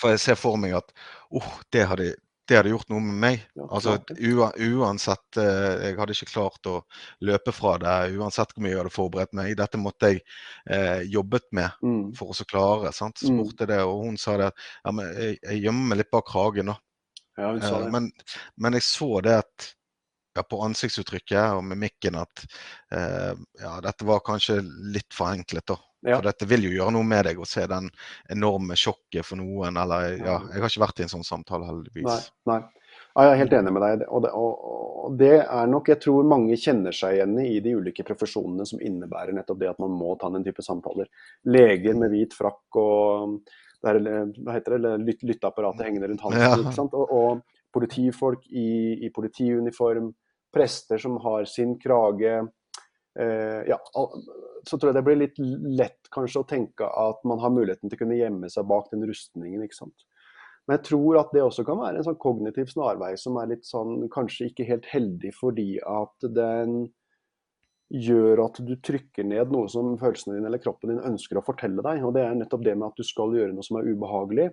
For 0.00 0.12
jeg 0.12 0.24
ser 0.24 0.38
for 0.40 0.58
meg 0.60 0.74
at 0.76 0.90
oh, 1.30 1.52
det 1.72 1.84
hadde, 1.88 2.08
det 2.50 2.58
hadde 2.58 2.72
gjort 2.72 2.90
noe 2.92 3.04
med 3.04 3.20
meg. 3.22 3.44
Altså 3.64 3.96
Uansett 4.12 5.38
Jeg 5.40 5.94
hadde 5.96 6.14
ikke 6.14 6.28
klart 6.28 6.68
å 6.68 6.74
løpe 7.24 7.54
fra 7.54 7.76
det, 7.82 7.94
uansett 8.18 8.52
hvor 8.52 8.66
mye 8.66 8.74
jeg 8.74 8.80
hadde 8.82 8.94
forberedt 8.94 9.38
meg. 9.38 9.54
Dette 9.58 9.80
måtte 9.80 10.12
jeg 10.12 10.24
eh, 10.68 11.06
jobbet 11.12 11.46
med 11.56 11.86
mm. 11.86 12.02
for 12.18 12.34
å 12.34 12.48
klare. 12.50 12.92
Sant? 12.96 13.22
Mm. 13.22 13.38
Spurte 13.38 13.70
det, 13.70 13.80
og 13.86 14.04
hun 14.04 14.18
sa 14.20 14.36
det 14.42 14.50
at 14.50 14.66
ja, 14.82 14.96
jeg, 15.06 15.38
jeg 15.40 15.64
gjemmer 15.68 15.92
meg 15.92 16.02
litt 16.02 16.12
bak 16.12 16.28
kragen. 16.34 16.74
da. 16.74 16.80
Ja, 17.36 17.50
hun 17.50 17.62
sa 17.62 17.80
det. 17.82 17.90
Men, 17.92 18.10
men, 18.56 18.78
jeg 18.78 18.86
så 18.86 19.10
det 19.24 19.34
at 19.42 19.72
ja, 20.36 20.44
på 20.44 20.60
ansiktsuttrykket 20.66 21.56
og 21.56 21.64
mimikken 21.64 22.18
at 22.20 22.44
eh, 22.92 23.32
ja, 23.62 23.74
dette 23.84 24.08
var 24.08 24.24
kanskje 24.24 24.58
litt 24.92 25.12
for 25.16 25.32
enkelt. 25.32 25.66
da. 25.68 25.78
Ja. 26.06 26.18
For 26.18 26.28
dette 26.28 26.48
vil 26.48 26.68
jo 26.68 26.74
gjøre 26.76 26.94
noe 26.94 27.08
med 27.08 27.24
deg 27.26 27.40
å 27.40 27.48
se 27.48 27.64
den 27.70 27.88
enorme 28.32 28.76
sjokket 28.78 29.26
for 29.26 29.40
noen. 29.40 29.78
Eller 29.80 30.16
ja, 30.20 30.40
jeg 30.52 30.62
har 30.62 30.70
ikke 30.70 30.84
vært 30.84 31.00
i 31.00 31.06
en 31.06 31.14
sånn 31.16 31.26
samtale, 31.26 31.68
heldigvis. 31.70 32.06
Nei, 32.06 32.52
nei. 32.52 32.60
Ja, 33.16 33.24
jeg 33.24 33.32
er 33.32 33.40
helt 33.40 33.54
enig 33.56 33.72
med 33.72 33.82
deg. 33.82 34.04
Og 34.12 34.24
det, 34.26 34.30
og 34.36 35.14
det, 35.16 35.34
er 35.42 35.68
nok, 35.72 35.88
jeg 35.88 36.02
tror 36.04 36.28
mange 36.28 36.58
kjenner 36.60 36.92
seg 36.96 37.16
igjen 37.16 37.36
i 37.40 37.60
de 37.64 37.72
ulike 37.78 38.04
profesjonene 38.04 38.66
som 38.68 38.82
innebærer 38.84 39.32
nettopp 39.36 39.62
det 39.62 39.70
at 39.72 39.80
man 39.80 39.94
må 39.96 40.18
ta 40.20 40.28
den 40.34 40.44
type 40.44 40.64
samtaler. 40.64 41.08
Leger 41.48 41.96
med 41.96 42.12
hvit 42.12 42.36
frakk 42.36 42.80
og 42.82 43.38
der, 43.86 44.00
hva 44.42 44.56
heter 44.56 44.76
det, 44.76 44.92
lyt, 45.04 45.24
lytteapparatet 45.26 45.86
hengende 45.86 46.10
rundt 46.10 46.24
halsen. 46.26 46.66
Ja. 46.76 46.86
Og, 46.90 47.12
og, 47.12 47.44
politifolk 47.76 48.46
i, 48.48 49.04
i, 49.04 49.10
politiuniform, 49.12 50.06
prester 50.54 50.96
som 51.02 51.18
har 51.20 51.44
sin 51.50 51.74
krage. 51.76 52.38
Eh, 53.20 53.66
ja, 53.68 53.76
så 54.64 54.78
tror 54.78 54.88
jeg 54.88 54.96
det 54.96 55.02
blir 55.04 55.18
litt 55.20 55.40
lett 55.76 56.08
kanskje 56.14 56.40
å 56.40 56.48
tenke 56.48 56.88
at 56.88 57.20
man 57.28 57.42
har 57.42 57.52
muligheten 57.52 57.90
til 57.90 57.98
å 57.98 58.00
kunne 58.00 58.16
gjemme 58.16 58.48
seg 58.52 58.68
bak 58.70 58.88
den 58.94 59.04
rustningen. 59.04 59.60
ikke 59.66 59.76
sant? 59.76 60.06
Men 60.66 60.78
jeg 60.78 60.86
tror 60.88 61.20
at 61.20 61.34
det 61.34 61.44
også 61.44 61.66
kan 61.66 61.78
være 61.78 62.00
en 62.00 62.06
sånn 62.08 62.18
kognitiv 62.22 62.70
snarvei 62.72 63.12
som 63.20 63.36
er 63.38 63.52
litt 63.52 63.68
sånn 63.68 64.08
kanskje 64.12 64.48
ikke 64.50 64.66
helt 64.66 64.88
heldig 64.90 65.30
fordi 65.36 65.76
at 65.84 66.30
den 66.34 66.86
gjør 67.92 68.42
at 68.46 68.58
du 68.66 68.72
trykker 68.82 69.26
ned 69.26 69.52
noe 69.54 69.68
som 69.70 69.94
følelsene 70.00 70.36
dine 70.36 70.48
eller 70.50 70.62
kroppen 70.62 70.90
din 70.90 71.04
ønsker 71.06 71.38
å 71.38 71.44
fortelle 71.46 71.84
deg. 71.86 72.02
Og 72.06 72.14
det 72.16 72.24
er 72.26 72.34
nettopp 72.38 72.64
det 72.66 72.74
med 72.74 72.88
at 72.90 72.98
du 72.98 73.06
skal 73.06 73.34
gjøre 73.36 73.54
noe 73.54 73.66
som 73.66 73.78
er 73.78 73.90
ubehagelig. 73.92 74.48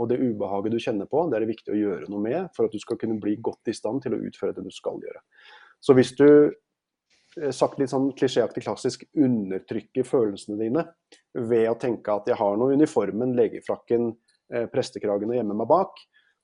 Og 0.00 0.08
det 0.08 0.20
ubehaget 0.22 0.72
du 0.72 0.80
kjenner 0.80 1.08
på, 1.10 1.26
det 1.28 1.36
er 1.36 1.44
det 1.44 1.50
viktig 1.50 1.74
å 1.74 1.76
gjøre 1.76 2.08
noe 2.08 2.24
med 2.24 2.48
for 2.56 2.66
at 2.66 2.72
du 2.72 2.80
skal 2.80 2.96
kunne 3.00 3.20
bli 3.20 3.34
godt 3.42 3.68
i 3.68 3.76
stand 3.76 4.00
til 4.04 4.16
å 4.16 4.22
utføre 4.30 4.56
det 4.56 4.64
du 4.64 4.72
skal 4.72 4.96
gjøre. 5.02 5.20
Så 5.84 5.92
hvis 5.98 6.14
du 6.16 6.28
eh, 6.30 7.52
sagt 7.52 7.80
litt 7.80 7.92
sånn 7.92 8.08
klisjéaktig 8.16 8.64
klassisk 8.64 9.04
undertrykker 9.12 10.08
følelsene 10.08 10.56
dine 10.60 10.86
ved 11.36 11.68
å 11.68 11.76
tenke 11.80 12.16
at 12.16 12.30
jeg 12.30 12.40
har 12.40 12.56
nå 12.56 12.70
uniformen, 12.72 13.36
legefrakken, 13.36 14.14
eh, 14.54 14.70
prestekragen 14.72 15.34
å 15.34 15.36
gjemme 15.36 15.58
meg 15.58 15.68
bak, 15.68 16.00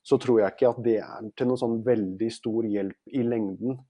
så 0.06 0.20
tror 0.20 0.42
jeg 0.42 0.52
ikke 0.52 0.74
at 0.74 0.84
det 0.84 0.98
er 1.00 1.30
til 1.34 1.48
noen 1.48 1.62
sånn 1.64 1.80
veldig 1.86 2.28
stor 2.34 2.66
hjelp 2.68 3.16
i 3.16 3.24
lengden 3.24 3.80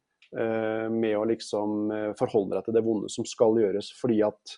med 0.92 1.16
å 1.18 1.24
liksom 1.28 1.90
eh, 1.94 2.12
forholde 2.18 2.56
deg 2.56 2.66
til 2.66 2.76
det 2.76 2.84
vonde 2.86 3.10
som 3.12 3.26
skal 3.28 3.58
gjøres. 3.60 3.92
Fordi 4.00 4.20
at 4.26 4.56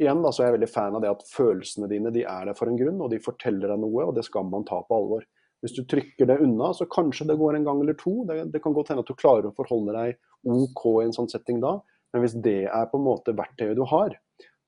igjen 0.00 0.22
da, 0.24 0.32
så 0.32 0.44
er 0.44 0.50
jeg 0.50 0.58
veldig 0.60 0.70
fan 0.72 0.96
av 0.96 1.04
det 1.04 1.12
at 1.12 1.26
følelsene 1.28 1.90
dine 1.90 2.12
de 2.14 2.24
er 2.24 2.48
der 2.48 2.56
for 2.56 2.70
en 2.70 2.78
grunn, 2.78 3.02
og 3.02 3.12
de 3.12 3.20
forteller 3.22 3.68
deg 3.68 3.82
noe, 3.82 4.06
og 4.06 4.16
det 4.16 4.24
skal 4.28 4.48
man 4.48 4.64
ta 4.68 4.80
på 4.86 4.96
alvor. 4.96 5.26
Hvis 5.60 5.76
du 5.76 5.82
trykker 5.84 6.28
det 6.30 6.38
unna, 6.40 6.70
så 6.72 6.88
kanskje 6.88 7.26
det 7.28 7.36
går 7.40 7.58
en 7.58 7.66
gang 7.66 7.82
eller 7.82 7.98
to. 8.00 8.22
Det, 8.28 8.46
det 8.54 8.62
kan 8.64 8.72
godt 8.76 8.92
hende 8.92 9.04
at 9.04 9.10
du 9.10 9.18
klarer 9.18 9.50
å 9.50 9.56
forholde 9.56 9.92
deg 9.96 10.16
OK 10.48 10.86
i 11.02 11.04
en 11.04 11.16
sånn 11.16 11.28
setting 11.28 11.60
da, 11.60 11.76
men 12.14 12.24
hvis 12.24 12.38
det 12.42 12.62
er 12.66 12.88
på 12.90 12.98
en 12.98 13.06
måte 13.06 13.36
verktøyet 13.36 13.76
du 13.78 13.84
har, 13.90 14.16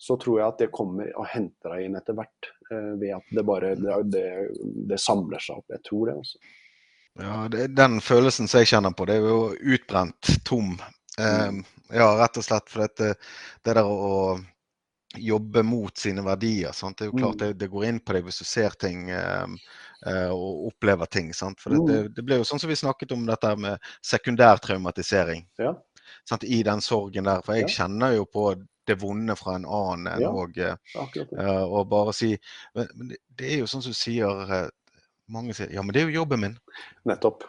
så 0.03 0.17
tror 0.19 0.41
jeg 0.41 0.51
at 0.51 0.61
det 0.61 0.73
kommer 0.75 1.11
og 1.15 1.29
henter 1.31 1.77
deg 1.77 1.87
inn 1.87 1.97
etter 1.99 2.17
hvert. 2.19 2.51
Eh, 2.75 2.91
ved 2.99 3.15
at 3.17 3.33
det 3.35 3.45
bare 3.47 3.73
det, 3.79 3.99
det, 4.11 4.27
det 4.91 4.99
samler 5.01 5.43
seg 5.43 5.63
opp. 5.63 5.69
Jeg 5.71 5.85
tror 5.87 6.11
det. 6.11 6.17
også. 6.25 6.41
Ja, 7.21 7.49
det, 7.49 7.67
Den 7.77 8.01
følelsen 8.01 8.49
som 8.49 8.63
jeg 8.63 8.73
kjenner 8.73 8.95
på, 8.97 9.07
det 9.09 9.19
er 9.19 9.29
jo 9.29 9.53
utbrent, 9.75 10.33
tom. 10.49 10.75
Um, 11.21 11.61
ja, 11.93 12.09
rett 12.17 12.39
og 12.41 12.47
slett. 12.47 12.73
For 12.73 12.87
dette, 12.87 13.15
det 13.63 13.77
der 13.77 13.85
å 13.85 14.39
jobbe 15.21 15.63
mot 15.63 15.99
sine 15.99 16.25
verdier. 16.25 16.73
Sant? 16.73 16.99
Det 16.99 17.07
er 17.07 17.11
jo 17.11 17.19
klart 17.19 17.37
mm. 17.37 17.43
det, 17.45 17.53
det, 17.61 17.69
går 17.73 17.85
inn 17.91 18.01
på 18.01 18.17
deg 18.17 18.25
hvis 18.25 18.41
du 18.41 18.49
ser 18.49 18.77
ting 18.81 19.11
um, 19.13 19.59
og 20.33 20.69
opplever 20.73 21.11
ting. 21.13 21.33
Sant? 21.37 21.61
For 21.61 21.75
det, 21.75 21.85
det, 21.89 22.03
det, 22.17 22.27
ble 22.27 22.41
jo 22.41 22.49
sånn 22.49 22.63
som 22.63 22.73
vi 22.73 22.81
snakket 22.81 23.13
om 23.17 23.27
dette 23.29 23.55
med 23.61 23.93
sekundær 24.01 24.63
traumatisering. 24.65 25.45
Ja. 25.61 25.75
Sant? 26.29 26.49
I 26.49 26.63
den 26.65 26.81
sorgen 26.85 27.29
der. 27.29 27.45
For 27.45 27.61
jeg 27.61 27.69
ja. 27.69 27.75
kjenner 27.83 28.17
jo 28.17 28.25
på 28.25 28.55
det 28.89 28.97
vonde 28.99 29.37
fra 29.39 29.59
en 29.59 29.69
annen. 29.69 30.23
Ja. 30.25 30.33
Og, 30.33 30.57
og 31.69 31.83
bare 31.91 32.15
si 32.17 32.33
Men, 32.75 32.89
men 32.97 33.13
det 33.39 33.53
er 33.53 33.61
jo 33.61 33.69
sånn 33.71 33.85
som 33.85 33.95
du 33.95 33.99
sier 33.99 34.71
mange 35.31 35.55
sier 35.57 35.73
ja, 35.75 35.83
men 35.83 35.95
det 35.95 36.03
er 36.03 36.11
jo 36.11 36.23
jobben 36.23 36.43
min. 36.47 36.57
Nettopp. 37.09 37.45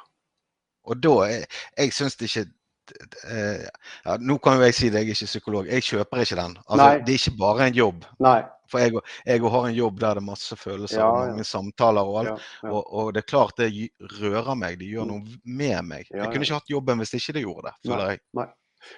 Og 0.84 1.00
da 1.00 1.14
Jeg, 1.30 1.46
jeg 1.78 1.94
syns 1.96 2.18
det 2.20 2.28
ikke 2.28 2.44
eh, 3.32 3.68
ja, 4.04 4.18
Nå 4.20 4.38
kan 4.44 4.58
jo 4.60 4.68
jeg 4.68 4.76
si 4.76 4.90
det, 4.90 5.04
jeg 5.04 5.14
er 5.14 5.16
ikke 5.16 5.32
psykolog. 5.32 5.70
Jeg 5.72 5.86
kjøper 5.88 6.24
ikke 6.24 6.40
den. 6.40 6.58
Altså, 6.68 6.90
det 7.06 7.14
er 7.16 7.22
ikke 7.22 7.40
bare 7.40 7.70
en 7.70 7.78
jobb. 7.78 8.10
Nei. 8.24 8.42
For 8.72 8.82
jeg, 8.82 9.04
jeg, 9.28 9.44
har 9.54 9.68
en 9.68 9.78
jobb 9.78 10.02
der 10.02 10.18
det 10.18 10.24
er 10.24 10.26
masse 10.26 10.58
følelser 10.58 11.00
ja, 11.00 11.06
og 11.08 11.20
mange 11.20 11.44
ja. 11.46 11.50
samtaler 11.52 12.10
og 12.10 12.20
alt. 12.24 12.50
Og, 12.66 12.82
og, 12.82 13.14
det 13.14 13.22
er 13.22 13.30
klart 13.30 13.62
det 13.62 13.70
rører 14.18 14.58
meg. 14.58 14.80
Det 14.82 14.90
gjør 14.90 15.08
mm. 15.08 15.14
noe 15.14 15.40
med 15.62 15.88
meg. 15.92 16.10
jeg 16.10 16.32
kunne 16.32 16.48
ikke 16.48 16.60
hatt 16.60 16.76
jobben 16.76 17.04
hvis 17.04 17.16
ikke 17.20 17.38
det 17.38 17.46
gjorde 17.46 17.70
det, 17.70 17.76
føler 17.86 18.14
jeg. 18.14 18.24
Nei. 18.40 18.50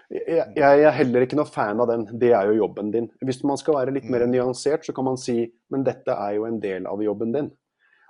Jeg, 0.09 0.45
jeg, 0.57 0.81
er 0.81 0.95
heller 0.95 1.25
ikke 1.25 1.37
noe 1.37 1.49
fan 1.49 1.81
av 1.83 1.91
den. 1.91 2.07
Det 2.21 2.31
er 2.33 2.49
jo 2.49 2.63
jobben 2.63 2.89
din. 2.93 3.11
Hvis 3.25 3.43
man 3.45 3.59
skal 3.61 3.77
være 3.77 3.93
litt 3.93 4.07
mer 4.09 4.25
mm. 4.25 4.31
nyansert, 4.33 4.87
så 4.87 4.95
kan 4.97 5.05
man 5.05 5.19
si 5.21 5.43
men 5.73 5.85
dette 5.85 6.15
er 6.15 6.39
jo 6.39 6.47
en 6.47 6.57
del 6.63 6.87
av 6.89 7.03
jobben 7.05 7.35
din. 7.35 7.51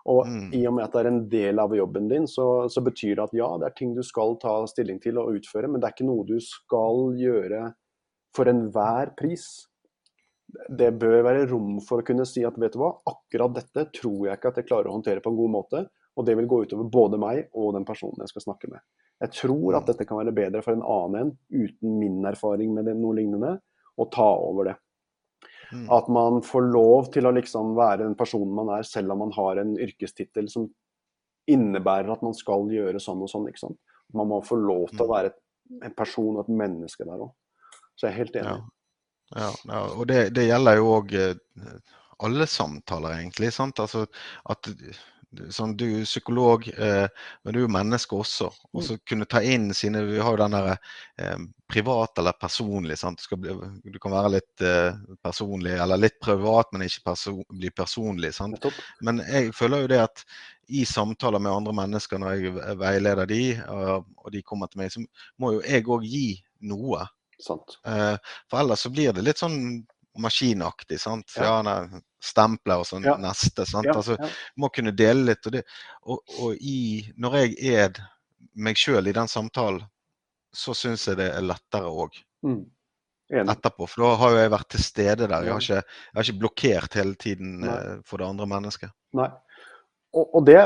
Og 0.05 0.27
mm. 0.29 0.50
i 0.53 0.62
og 0.69 0.75
med 0.77 0.85
at 0.85 0.93
det 0.93 1.01
er 1.01 1.09
en 1.09 1.24
del 1.29 1.62
av 1.62 1.74
jobben 1.74 2.09
din, 2.12 2.27
så, 2.29 2.67
så, 2.69 2.83
betyr 2.85 3.15
det 3.17 3.24
at 3.24 3.38
ja, 3.38 3.47
det 3.62 3.69
er 3.69 3.77
ting 3.77 3.95
du 3.95 4.03
skal 4.05 4.35
ta 4.41 4.59
stilling 4.69 5.00
til 5.01 5.17
og 5.17 5.39
utføre, 5.39 5.69
men 5.71 5.81
det 5.81 5.89
er 5.89 5.95
ikke 5.95 6.09
noe 6.09 6.27
du 6.29 6.38
skal 6.43 7.15
gjøre 7.17 7.63
for 8.35 8.51
enhver 8.51 9.15
pris. 9.17 9.47
Det 10.69 10.91
bør 11.01 11.24
være 11.25 11.47
rom 11.50 11.79
for 11.83 12.03
å 12.03 12.05
kunne 12.05 12.27
si 12.29 12.45
at 12.45 12.59
vet 12.62 12.75
du 12.75 12.83
hva, 12.83 12.93
akkurat 13.09 13.57
dette 13.57 13.88
tror 13.97 14.27
jeg 14.27 14.38
ikke 14.38 14.53
at 14.53 14.62
jeg 14.62 14.69
klarer 14.69 14.91
å 14.91 14.97
håndtere 15.00 15.25
på 15.25 15.33
en 15.33 15.39
god 15.41 15.55
måte, 15.57 15.85
og 16.15 16.27
det 16.27 16.38
vil 16.38 16.47
gå 16.51 16.62
utover 16.67 16.91
både 16.91 17.19
meg 17.19 17.50
og 17.57 17.74
den 17.75 17.88
personen 17.88 18.21
jeg 18.21 18.35
skal 18.35 18.45
snakke 18.45 18.69
med. 18.71 18.85
Jeg 19.24 19.33
tror 19.41 19.79
at 19.79 19.88
mm. 19.88 19.89
dette 19.89 20.05
kan 20.07 20.21
være 20.21 20.35
bedre 20.38 20.62
for 20.62 20.75
en 20.75 20.85
annen 20.85 21.21
enn, 21.21 21.35
uten 21.50 21.97
min 21.97 22.21
erfaring 22.29 22.75
med 22.75 22.93
noe 22.93 23.17
lignende, 23.17 23.57
å 23.95 24.05
ta 24.12 24.27
over 24.27 24.69
det. 24.69 24.75
Mm. 25.72 25.88
At 25.93 26.07
man 26.13 26.41
får 26.45 26.69
lov 26.74 27.12
til 27.13 27.27
å 27.27 27.34
liksom 27.36 27.74
være 27.77 28.03
den 28.03 28.17
personen 28.19 28.53
man 28.57 28.74
er, 28.77 28.86
selv 28.88 29.15
om 29.15 29.24
man 29.25 29.34
har 29.36 29.62
en 29.62 29.75
yrkestittel 29.81 30.50
som 30.51 30.67
innebærer 31.50 32.10
at 32.13 32.24
man 32.25 32.34
skal 32.38 32.69
gjøre 32.74 33.01
sånn 33.01 33.22
og 33.22 33.29
sånn. 33.31 33.50
ikke 33.50 33.67
sant? 33.67 33.79
Man 34.13 34.29
må 34.29 34.41
få 34.45 34.57
lov 34.62 34.91
til 34.93 35.05
å 35.05 35.12
være 35.12 35.25
være 35.25 35.34
en 35.86 35.95
person 35.98 36.38
og 36.38 36.45
et 36.45 36.55
menneske 36.62 37.05
der 37.07 37.25
òg. 37.25 37.34
Så 37.95 38.07
jeg 38.07 38.13
er 38.13 38.19
helt 38.19 38.39
enig. 38.41 38.55
Ja, 39.36 39.51
ja 39.72 39.84
og 39.95 40.07
det, 40.12 40.22
det 40.36 40.48
gjelder 40.50 40.79
jo 40.79 40.89
òg 41.00 41.13
eh, 41.17 41.77
alle 42.25 42.48
samtaler, 42.50 43.19
egentlig. 43.19 43.51
sant? 43.55 43.79
Altså 43.84 44.05
at 44.51 44.69
Sånn, 45.53 45.75
du 45.77 45.85
er 46.01 46.07
psykolog, 46.07 46.67
eh, 46.69 47.05
men 47.43 47.53
du 47.53 47.59
er 47.59 47.65
jo 47.65 47.71
menneske 47.75 48.17
også. 48.17 48.49
Og 48.73 48.85
så 48.85 48.97
kunne 49.07 49.27
ta 49.29 49.41
inn 49.43 49.69
sine 49.77 50.03
Vi 50.07 50.19
har 50.19 50.35
jo 50.35 50.41
den 50.41 50.55
der 50.55 50.71
eh, 50.75 51.45
privat 51.71 52.21
eller 52.21 52.37
personlig. 52.39 52.97
Sant? 53.01 53.23
Du, 53.29 53.37
bli, 53.41 53.55
du 53.83 53.99
kan 54.01 54.15
være 54.15 54.33
litt 54.37 54.65
eh, 54.65 54.97
personlig, 55.25 55.75
eller 55.81 56.01
litt 56.01 56.19
privat, 56.23 56.71
men 56.73 56.87
ikke 56.87 57.07
perso 57.11 57.37
bli 57.49 57.71
personlig. 57.75 58.33
Sant? 58.37 58.59
Men 59.05 59.23
jeg 59.25 59.53
føler 59.57 59.85
jo 59.85 59.91
det 59.95 60.01
at 60.05 60.25
i 60.73 60.85
samtaler 60.89 61.41
med 61.43 61.53
andre 61.53 61.75
mennesker, 61.77 62.21
når 62.21 62.39
jeg 62.39 62.77
veileder 62.81 63.29
de, 63.29 63.41
og 63.69 64.31
de 64.33 64.41
kommer 64.41 64.71
til 64.71 64.81
meg, 64.81 64.89
så 64.93 65.03
må 65.37 65.53
jo 65.53 65.61
jeg 65.61 65.85
òg 65.93 66.07
gi 66.09 66.29
noe. 66.65 67.05
Eh, 67.85 68.15
for 68.49 68.61
ellers 68.61 68.85
så 68.85 68.91
blir 68.93 69.13
det 69.13 69.25
litt 69.25 69.41
sånn 69.41 69.57
maskinaktig. 70.22 71.00
sant? 71.01 71.34
Ja. 71.38 71.62
Ja, 71.63 72.01
stempler 72.24 72.81
og 72.81 72.88
sånn 72.89 73.05
ja. 73.05 73.15
neste. 73.22 73.65
sant? 73.69 73.89
Altså, 73.91 74.17
Må 74.57 74.69
kunne 74.74 74.95
dele 74.95 75.31
litt. 75.31 75.45
Og, 75.45 75.57
det, 75.57 75.65
og, 76.03 76.38
og 76.39 76.55
i, 76.62 77.03
når 77.17 77.41
jeg 77.41 77.75
er 77.75 78.00
meg 78.55 78.79
sjøl 78.79 79.12
i 79.12 79.15
den 79.15 79.29
samtalen, 79.31 79.84
så 80.55 80.74
syns 80.77 81.07
jeg 81.10 81.19
det 81.19 81.29
er 81.36 81.43
lettere 81.43 81.91
òg. 81.91 82.15
Mm. 82.48 82.63
Etterpå. 83.29 83.88
For 83.89 84.05
da 84.05 84.12
har 84.22 84.34
jo 84.34 84.41
jeg 84.43 84.53
vært 84.53 84.69
til 84.75 84.84
stede 84.86 85.27
der. 85.27 85.48
Jeg 85.48 85.53
har 85.53 85.63
ikke, 85.63 85.81
jeg 85.81 86.17
har 86.17 86.27
ikke 86.27 86.41
blokkert 86.43 86.98
hele 87.00 87.15
tiden 87.19 87.55
Nei. 87.63 87.74
Eh, 87.74 87.95
for 88.05 88.22
det 88.22 88.29
andre 88.29 88.48
mennesket. 88.50 88.93
Nei. 89.17 89.31
Og, 90.15 90.29
og, 90.29 90.41
det 90.48 90.60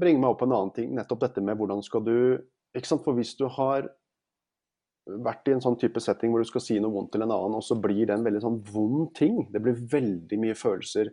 bringer 0.00 0.22
meg 0.24 0.30
opp 0.32 0.40
på 0.40 0.48
en 0.48 0.56
annen 0.56 0.72
ting. 0.74 0.88
Nettopp 0.96 1.22
dette 1.22 1.44
med 1.44 1.60
hvordan 1.60 1.84
skal 1.86 2.02
du 2.06 2.16
ikke 2.74 2.88
sant? 2.88 3.04
For 3.04 3.14
hvis 3.14 3.36
du 3.38 3.44
har 3.52 3.86
vært 5.06 5.48
i 5.48 5.56
en 5.56 5.62
sånn 5.62 5.78
type 5.80 6.00
setting 6.02 6.32
hvor 6.32 6.42
du 6.42 6.48
skal 6.48 6.62
si 6.62 6.78
noe 6.80 6.94
vondt 6.94 7.12
til 7.14 7.24
en 7.24 7.32
annen, 7.34 7.58
og 7.58 7.64
så 7.66 7.76
blir 7.80 8.04
det 8.06 8.16
en 8.16 8.26
veldig 8.26 8.42
sånn 8.44 8.58
vond 8.72 9.08
ting. 9.18 9.40
Det 9.52 9.62
blir 9.62 9.78
veldig 9.92 10.38
mye 10.44 10.58
følelser, 10.58 11.10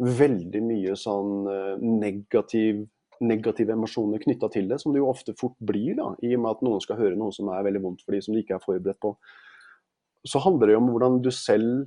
veldig 0.00 0.62
mye 0.64 0.94
sånn 1.00 1.48
uh, 1.48 1.74
negativ, 1.80 2.84
negative 3.20 3.76
emosjoner 3.76 4.22
knytta 4.24 4.50
til 4.52 4.70
det, 4.72 4.80
som 4.80 4.94
det 4.94 5.02
jo 5.02 5.10
ofte 5.10 5.36
fort 5.40 5.56
blir, 5.60 5.94
da, 5.98 6.12
i 6.24 6.32
og 6.36 6.44
med 6.44 6.56
at 6.56 6.64
noen 6.64 6.84
skal 6.84 7.00
høre 7.00 7.18
noe 7.18 7.34
som 7.34 7.52
er 7.52 7.66
veldig 7.68 7.84
vondt 7.84 8.06
for 8.06 8.16
de 8.16 8.22
som 8.24 8.36
de 8.36 8.44
ikke 8.44 8.56
er 8.56 8.64
forberedt 8.64 9.02
på. 9.04 9.12
Så 10.26 10.42
handler 10.42 10.68
det 10.68 10.76
jo 10.76 10.82
om 10.82 10.90
hvordan 10.94 11.20
du 11.24 11.30
selv 11.34 11.86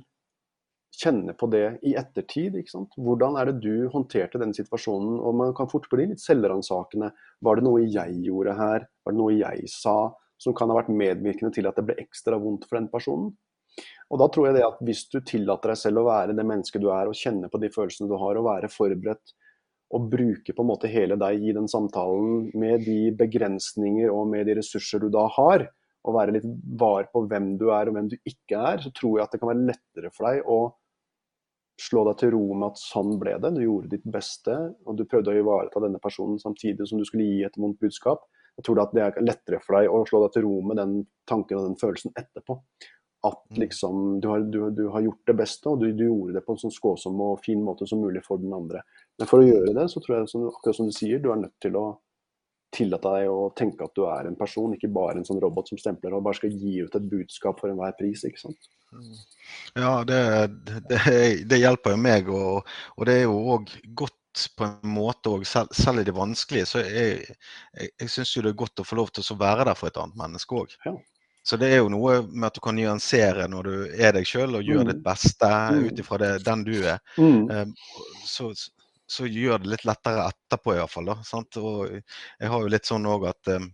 kjenner 1.00 1.36
på 1.38 1.46
det 1.52 1.78
i 1.86 1.94
ettertid. 1.98 2.56
ikke 2.58 2.72
sant? 2.72 2.94
Hvordan 2.98 3.36
er 3.38 3.50
det 3.50 3.60
du 3.62 3.88
håndterte 3.92 4.40
den 4.42 4.54
situasjonen? 4.56 5.20
Og 5.22 5.36
man 5.38 5.52
kan 5.56 5.70
fort 5.70 5.86
bli 5.92 6.08
litt 6.10 6.22
selvransakende. 6.22 7.12
Var 7.46 7.58
det 7.58 7.66
noe 7.66 7.84
jeg 7.84 8.16
gjorde 8.26 8.56
her? 8.58 8.88
Var 9.04 9.14
det 9.14 9.20
noe 9.20 9.36
jeg 9.36 9.70
sa? 9.70 10.10
Som 10.40 10.56
kan 10.56 10.72
ha 10.72 10.78
vært 10.80 10.92
medvirkende 10.92 11.52
til 11.54 11.68
at 11.68 11.78
det 11.78 11.86
ble 11.88 11.98
ekstra 12.00 12.38
vondt 12.40 12.66
for 12.68 12.80
den 12.80 12.88
personen. 12.92 13.32
Og 14.10 14.18
da 14.18 14.26
tror 14.32 14.48
jeg 14.48 14.56
det 14.58 14.66
at 14.66 14.80
Hvis 14.82 15.04
du 15.12 15.20
tillater 15.22 15.72
deg 15.72 15.78
selv 15.78 16.02
å 16.02 16.08
være 16.08 16.34
det 16.36 16.46
mennesket 16.46 16.82
du 16.82 16.88
er, 16.90 17.10
og 17.10 17.18
kjenne 17.18 17.50
på 17.52 17.60
de 17.62 17.70
følelsene 17.72 18.10
du 18.10 18.16
har, 18.18 18.38
og 18.38 18.48
være 18.48 18.72
forberedt, 18.72 19.34
og 19.90 20.06
bruke 20.10 20.54
på 20.54 20.62
en 20.62 20.70
måte 20.70 20.90
hele 20.90 21.16
deg 21.18 21.42
i 21.42 21.54
den 21.54 21.66
samtalen 21.70 22.50
med 22.58 22.84
de 22.86 23.10
begrensninger 23.18 24.10
og 24.14 24.28
med 24.30 24.46
de 24.46 24.54
ressurser 24.60 25.02
du 25.02 25.08
da 25.10 25.24
har, 25.34 25.66
og 26.06 26.16
være 26.16 26.36
litt 26.36 26.46
var 26.80 27.08
på 27.12 27.24
hvem 27.28 27.56
du 27.60 27.68
er 27.74 27.90
og 27.90 27.96
hvem 27.96 28.10
du 28.12 28.16
ikke 28.22 28.60
er, 28.70 28.84
så 28.84 28.92
tror 28.94 29.18
jeg 29.18 29.26
at 29.26 29.34
det 29.34 29.40
kan 29.42 29.50
være 29.50 29.66
lettere 29.72 30.12
for 30.14 30.30
deg 30.30 30.46
å 30.46 30.60
slå 31.80 32.04
deg 32.06 32.20
til 32.20 32.32
ro 32.34 32.44
med 32.52 32.70
at 32.70 32.80
sånn 32.80 33.14
ble 33.20 33.34
det. 33.40 33.52
Du 33.56 33.62
gjorde 33.64 33.90
ditt 33.94 34.06
beste, 34.12 34.56
og 34.86 34.98
du 34.98 35.06
prøvde 35.08 35.32
å 35.32 35.40
ivareta 35.40 35.82
denne 35.82 36.00
personen 36.02 36.38
samtidig 36.40 36.86
som 36.88 37.00
du 37.00 37.06
skulle 37.08 37.28
gi 37.28 37.42
et 37.46 37.58
vondt 37.60 37.80
budskap. 37.82 38.22
Jeg 38.58 38.66
tror 38.66 38.80
det 38.80 39.02
er 39.04 39.20
lettere 39.24 39.60
for 39.64 39.78
deg 39.78 39.90
å 39.90 40.00
slå 40.08 40.24
deg 40.24 40.34
til 40.34 40.46
ro 40.46 40.56
med 40.66 40.80
den 40.80 40.96
tanken 41.28 41.60
og 41.60 41.68
den 41.68 41.78
følelsen 41.80 42.16
etterpå. 42.18 42.58
At 43.26 43.40
mm. 43.50 43.58
liksom, 43.60 44.20
du, 44.20 44.28
har, 44.28 44.40
du, 44.40 44.60
du 44.72 44.86
har 44.88 45.04
gjort 45.04 45.26
det 45.28 45.36
beste, 45.36 45.68
og 45.68 45.82
du, 45.82 45.90
du, 45.92 46.06
gjorde 46.06 46.38
det 46.38 46.44
på 46.46 46.56
en 46.56 46.62
sånn 46.62 46.72
skåsom 46.72 47.18
og 47.20 47.42
fin 47.44 47.60
måte 47.64 47.88
som 47.88 48.00
mulig 48.00 48.22
for 48.24 48.40
den 48.40 48.54
andre. 48.56 48.80
Men 49.20 49.28
for 49.28 49.42
å 49.42 49.48
gjøre 49.48 49.74
det, 49.76 49.88
så 49.92 50.00
tror 50.00 50.18
jeg, 50.18 50.30
som, 50.32 50.46
akkurat 50.48 50.78
som 50.78 50.88
du 50.88 50.94
sier, 50.96 51.20
du 51.20 51.28
er 51.32 51.42
nødt 51.42 51.58
til 51.60 51.76
å 51.76 51.84
tillate 52.72 53.12
deg 53.12 53.28
å 53.28 53.48
tenke 53.58 53.84
at 53.84 53.96
du 53.98 54.04
er 54.06 54.28
en 54.28 54.38
person, 54.38 54.72
ikke 54.76 54.92
bare 54.94 55.18
en 55.18 55.26
sånn 55.26 55.40
robot 55.42 55.72
som 55.72 55.80
stempler 55.80 56.14
og 56.14 56.22
bare 56.26 56.38
skal 56.38 56.54
gi 56.54 56.76
ut 56.86 56.94
et 56.96 57.08
budskap 57.10 57.60
for 57.60 57.72
enhver 57.72 57.96
pris. 57.98 58.22
ikke 58.24 58.40
sant? 58.40 58.70
Mm. 58.94 59.10
Ja, 59.74 59.92
det, 60.06 60.20
det, 60.88 61.00
det 61.50 61.60
hjelper 61.60 61.96
jo 61.96 62.00
meg, 62.00 62.30
og, 62.30 62.70
og 62.96 63.10
det 63.10 63.18
er 63.18 63.26
jo 63.26 63.36
òg 63.56 63.74
godt 63.98 64.16
på 64.56 64.66
en 64.66 64.92
måte 64.94 65.32
òg, 65.32 65.46
selv, 65.48 65.72
selv, 65.76 66.02
i 66.02 66.06
det 66.06 66.14
vanskelige, 66.16 66.68
så 66.68 66.82
jeg, 66.84 67.22
jeg, 67.74 67.92
jeg 68.00 68.12
syns 68.12 68.34
jo 68.36 68.44
det 68.46 68.52
er 68.52 68.60
godt 68.62 68.82
å 68.82 68.86
få 68.86 68.98
lov 69.00 69.10
til 69.14 69.26
å 69.34 69.38
være 69.40 69.66
der 69.68 69.78
for 69.78 69.90
et 69.90 69.98
annet 70.00 70.20
menneske 70.20 70.60
òg. 70.62 70.76
Ja. 70.86 70.94
Så 71.42 71.56
det 71.56 71.70
er 71.72 71.80
jo 71.80 71.88
noe 71.92 72.20
med 72.28 72.50
at 72.50 72.58
du 72.58 72.60
kan 72.64 72.76
nyansere 72.76 73.46
når 73.48 73.68
du 73.68 73.76
er 73.96 74.12
deg 74.14 74.28
sjøl 74.28 74.58
og 74.58 74.66
gjør 74.66 74.84
mm. 74.84 74.90
ditt 74.90 75.00
beste 75.04 75.48
mm. 75.48 75.80
ut 75.86 76.02
ifra 76.02 76.18
den 76.44 76.64
du 76.66 76.74
er. 76.76 77.00
Mm. 77.16 77.48
Um, 77.48 77.72
så, 78.28 78.50
så, 79.08 79.26
gjør 79.26 79.62
det 79.62 79.72
litt 79.72 79.86
lettere 79.88 80.28
etterpå 80.28 80.76
iallfall. 80.76 81.14
Jeg 81.16 82.52
har 82.52 82.60
jo 82.60 82.72
litt 82.74 82.90
sånn 82.90 83.08
òg 83.08 83.30
at 83.32 83.54
um, 83.56 83.70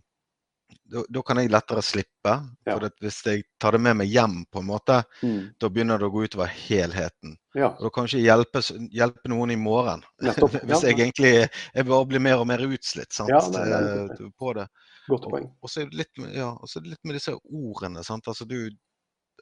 da, 1.09 1.21
kan 1.23 1.39
jeg 1.41 1.51
lettere 1.51 1.81
slippe. 1.83 2.33
Ja. 2.67 2.75
For 2.75 2.87
hvis 3.03 3.19
jeg 3.25 3.43
tar 3.61 3.75
det 3.75 3.81
med 3.83 3.99
meg 4.01 4.11
hjem, 4.11 4.39
på 4.51 4.61
en 4.61 4.69
måte, 4.69 5.01
mm. 5.21 5.39
da 5.59 5.69
begynner 5.71 5.99
det 5.99 6.07
å 6.07 6.13
gå 6.13 6.23
utover 6.27 6.51
helheten. 6.51 7.35
Ja. 7.57 7.71
Og 7.73 7.87
da 7.87 7.91
kan 7.95 8.09
ikke 8.09 8.23
hjelpe, 8.23 8.63
hjelpe 8.95 9.31
noen 9.31 9.53
i 9.55 9.59
morgen. 9.59 10.03
hvis 10.21 10.85
jeg 10.85 10.95
egentlig 10.95 11.33
jeg 11.33 11.87
bare 11.87 12.09
blir 12.09 12.23
mer 12.23 12.43
og 12.43 12.49
mer 12.49 12.63
utslitt 12.67 13.15
sant? 13.15 13.31
Det 13.31 13.63
det 13.67 13.79
eh, 14.17 14.33
på 14.39 14.55
det. 14.57 14.67
Godt 15.07 15.29
poeng. 15.31 15.47
Og, 15.61 15.71
så 15.71 15.83
er 15.83 15.91
det 15.91 16.03
litt, 16.03 16.19
litt, 16.19 17.03
med 17.03 17.17
disse 17.19 17.35
ordene. 17.35 18.03
Sant? 18.07 18.27
Altså, 18.27 18.47
du, 18.47 18.59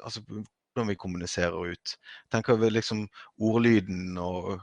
altså, 0.01 0.21
hvordan 0.25 0.91
vi 0.91 0.99
kommuniserer 0.99 1.73
ut. 1.73 1.97
Tenker 2.33 2.59
vi 2.61 2.73
liksom 2.73 3.05
ordlyden 3.41 4.17
og 4.21 4.57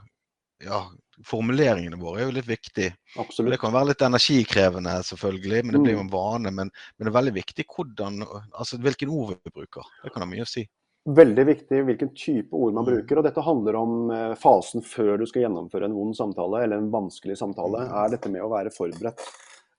ja, 0.63 0.85
formuleringene 1.27 1.97
våre 1.99 2.21
er 2.21 2.29
jo 2.29 2.35
litt 2.37 2.47
viktig. 2.49 2.89
Absolutt. 3.21 3.53
Det 3.53 3.59
kan 3.61 3.73
være 3.75 3.91
litt 3.91 4.05
energikrevende, 4.05 4.95
selvfølgelig, 5.07 5.59
men 5.63 5.75
det 5.75 5.83
blir 5.83 5.95
jo 5.95 6.01
mm. 6.01 6.05
en 6.07 6.13
vane. 6.13 6.53
Men, 6.53 6.71
men, 6.71 7.05
det 7.05 7.11
er 7.11 7.19
veldig 7.19 7.35
viktig 7.35 7.67
hvordan, 7.69 8.23
altså 8.51 8.79
hvilken 8.81 9.13
ord 9.13 9.35
vi 9.35 9.53
bruker. 9.53 9.93
Det 10.03 10.13
kan 10.13 10.25
ha 10.25 10.29
mye 10.29 10.47
å 10.47 10.49
si. 10.49 10.65
Veldig 11.03 11.43
viktig 11.49 11.81
hvilken 11.83 12.13
type 12.15 12.55
ord 12.55 12.75
man 12.75 12.85
mm. 12.87 12.91
bruker. 12.91 13.19
og 13.19 13.27
Dette 13.27 13.45
handler 13.45 13.79
om 13.79 13.95
eh, 14.15 14.35
fasen 14.39 14.85
før 14.87 15.17
du 15.19 15.25
skal 15.27 15.45
gjennomføre 15.45 15.89
en 15.89 15.97
vond 15.97 16.15
samtale 16.17 16.63
eller 16.63 16.79
en 16.79 16.91
vanskelig 16.93 17.37
samtale. 17.41 17.85
Mm. 17.87 17.97
Er 18.03 18.13
dette 18.15 18.31
med 18.31 18.45
å 18.45 18.51
være 18.53 18.71
forberedt. 18.73 19.25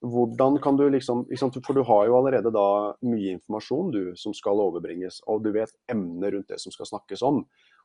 Hvordan 0.05 0.59
kan 0.61 0.77
du 0.77 0.85
liksom, 0.93 1.25
For 1.65 1.73
du 1.73 1.81
har 1.89 2.07
jo 2.07 2.19
allerede 2.19 2.53
da 2.53 2.93
mye 3.09 3.39
informasjon 3.39 3.93
du 3.95 4.03
som 4.21 4.35
skal 4.37 4.61
overbringes, 4.61 5.23
og 5.25 5.47
du 5.47 5.55
vet 5.55 5.73
emnet 5.89 6.35
rundt 6.35 6.53
det 6.53 6.61
som 6.61 6.75
skal 6.75 6.91
snakkes 6.91 7.25
om. 7.25 7.41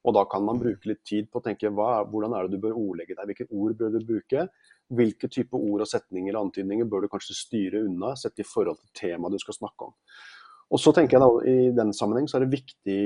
Og 0.07 0.15
da 0.15 0.23
kan 0.31 0.45
man 0.47 0.59
bruke 0.61 0.87
litt 0.87 1.01
tid 1.07 1.27
på 1.27 1.41
å 1.41 1.43
tenke 1.43 1.71
hva, 1.75 2.05
hvordan 2.07 2.33
er 2.35 2.47
det 2.47 2.55
du 2.55 2.63
bør 2.63 2.77
ordlegge 2.79 3.17
deg, 3.17 3.31
hvilke 3.31 3.47
ord 3.51 3.75
bør 3.79 3.95
du 3.95 3.99
bruke? 4.07 4.45
Hvilke 4.95 5.29
type 5.29 5.59
ord 5.59 5.83
og 5.83 5.89
setninger 5.91 6.31
eller 6.31 6.45
antydninger 6.45 6.87
bør 6.89 7.05
du 7.05 7.11
kanskje 7.11 7.35
styre 7.37 7.83
unna, 7.85 8.13
sett 8.17 8.39
i 8.39 8.47
forhold 8.47 8.79
til 8.79 8.93
temaet 9.01 9.35
du 9.35 9.43
skal 9.43 9.57
snakke 9.59 9.89
om. 9.89 9.95
Og 10.69 10.79
så 10.81 10.93
tenker 10.93 11.17
jeg 11.17 11.23
da, 11.23 11.29
I 11.49 11.71
den 11.75 11.91
sammenheng 11.97 12.29
så 12.29 12.37
er 12.37 12.45
det 12.45 12.53
viktig 12.53 12.99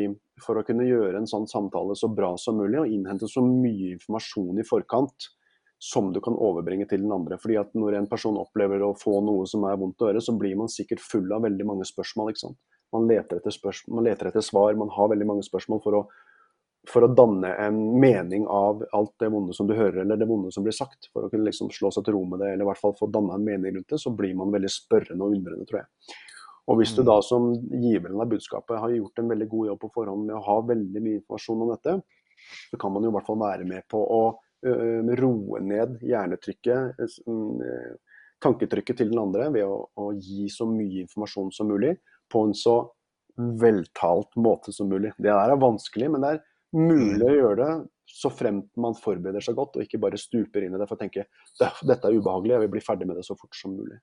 for 0.44 0.60
å 0.60 0.66
kunne 0.68 0.86
gjøre 0.86 1.16
en 1.22 1.30
sånn 1.30 1.48
samtale 1.50 1.96
så 1.96 2.10
bra 2.12 2.34
som 2.40 2.60
mulig, 2.60 2.82
å 2.82 2.90
innhente 2.90 3.30
så 3.32 3.42
mye 3.46 3.94
informasjon 3.96 4.60
i 4.60 4.68
forkant 4.68 5.30
som 5.84 6.12
du 6.16 6.20
kan 6.24 6.36
overbringe 6.40 6.86
til 6.92 7.02
den 7.04 7.12
andre. 7.16 7.40
Fordi 7.40 7.58
at 7.60 7.74
Når 7.76 7.98
en 7.98 8.10
person 8.12 8.38
opplever 8.40 8.84
å 8.84 8.94
få 8.96 9.18
noe 9.24 9.48
som 9.48 9.64
er 9.68 9.80
vondt 9.80 10.04
å 10.04 10.12
høre, 10.12 10.22
så 10.24 10.36
blir 10.38 10.56
man 10.60 10.72
sikkert 10.72 11.04
full 11.04 11.32
av 11.36 11.44
veldig 11.48 11.66
mange 11.68 11.88
spørsmål. 11.88 12.36
Man 12.94 13.08
leter 13.10 13.42
man 13.90 14.06
leter 14.06 14.30
etter 14.30 14.46
svar, 14.46 14.76
man 14.76 14.92
har 14.94 15.10
veldig 15.10 15.28
mange 15.28 15.44
spørsmål 15.44 15.82
for 15.84 15.98
å 15.98 16.04
for 16.90 17.06
å 17.06 17.12
danne 17.16 17.54
en 17.64 17.78
mening 18.00 18.44
av 18.52 18.82
alt 18.92 19.14
det 19.20 19.30
vonde 19.32 19.56
som 19.56 19.68
du 19.70 19.76
hører, 19.78 20.02
eller 20.04 20.20
det 20.20 20.28
vonde 20.28 20.52
som 20.52 20.66
blir 20.66 20.76
sagt. 20.76 21.08
For 21.14 21.26
å 21.26 21.32
kunne 21.32 21.48
liksom 21.48 21.72
slå 21.72 21.94
seg 21.96 22.04
til 22.04 22.18
ro 22.18 22.24
med 22.28 22.44
det, 22.44 22.52
eller 22.54 22.66
i 22.66 22.70
hvert 22.72 22.82
fall 22.82 22.96
få 22.98 23.08
danna 23.12 23.38
en 23.38 23.46
mening 23.46 23.78
rundt 23.78 23.94
det, 23.96 24.02
så 24.04 24.12
blir 24.16 24.36
man 24.36 24.52
veldig 24.52 24.72
spørrende 24.72 25.24
og 25.24 25.38
undrende, 25.38 25.68
tror 25.70 25.84
jeg. 25.84 26.18
Og 26.72 26.80
hvis 26.80 26.94
du 26.96 27.02
mm. 27.04 27.08
da 27.08 27.18
som 27.24 27.50
giveren 27.84 28.24
av 28.24 28.32
budskapet 28.32 28.80
har 28.80 28.96
gjort 28.96 29.20
en 29.20 29.32
veldig 29.32 29.48
god 29.52 29.70
jobb 29.72 29.82
på 29.82 29.92
forhånd 29.98 30.28
med 30.28 30.38
å 30.38 30.44
ha 30.46 30.58
veldig 30.68 31.04
mye 31.04 31.20
informasjon 31.20 31.64
om 31.66 31.72
dette, 31.74 31.98
så 32.72 32.80
kan 32.80 32.94
man 32.94 33.06
jo 33.06 33.12
i 33.12 33.16
hvert 33.16 33.28
fall 33.28 33.42
være 33.42 33.68
med 33.68 33.88
på 33.92 34.00
å 34.00 34.24
roe 35.20 35.60
ned 35.60 36.00
hjernetrykket, 36.08 37.04
tanketrykket 38.44 39.00
til 39.00 39.12
den 39.12 39.22
andre 39.22 39.50
ved 39.54 39.68
å, 39.68 39.84
å, 40.00 40.12
gi 40.16 40.48
så 40.52 40.68
mye 40.70 41.04
informasjon 41.04 41.52
som 41.56 41.70
mulig 41.72 41.94
på 42.32 42.46
en 42.48 42.56
så 42.58 42.78
veltalt 43.36 44.36
måte 44.40 44.74
som 44.74 44.90
mulig. 44.92 45.12
Det 45.18 45.32
der 45.32 45.52
er 45.52 45.60
vanskelig, 45.62 46.10
men 46.14 46.24
det 46.24 46.32
er 46.36 46.42
mulig 46.74 47.28
å 47.28 47.36
gjøre 47.38 47.60
det 47.62 47.74
så 48.14 48.30
fremt 48.34 48.70
man 48.78 48.96
forbereder 48.98 49.44
seg 49.44 49.56
godt 49.58 49.78
og 49.78 49.86
ikke 49.86 50.02
bare 50.02 50.20
stuper 50.20 50.66
inn 50.66 50.76
i 50.76 50.82
det 50.82 50.88
for 50.90 50.98
å 50.98 51.02
tenke 51.02 51.26
dette 51.58 52.10
er 52.10 52.18
ubehagelig, 52.18 52.56
jeg 52.56 52.66
vil 52.66 52.74
bli 52.76 52.84
ferdig 52.84 53.08
med 53.10 53.18
det 53.18 53.26
så 53.26 53.38
fort 53.40 53.56
som 53.58 53.74
mulig. 53.78 54.02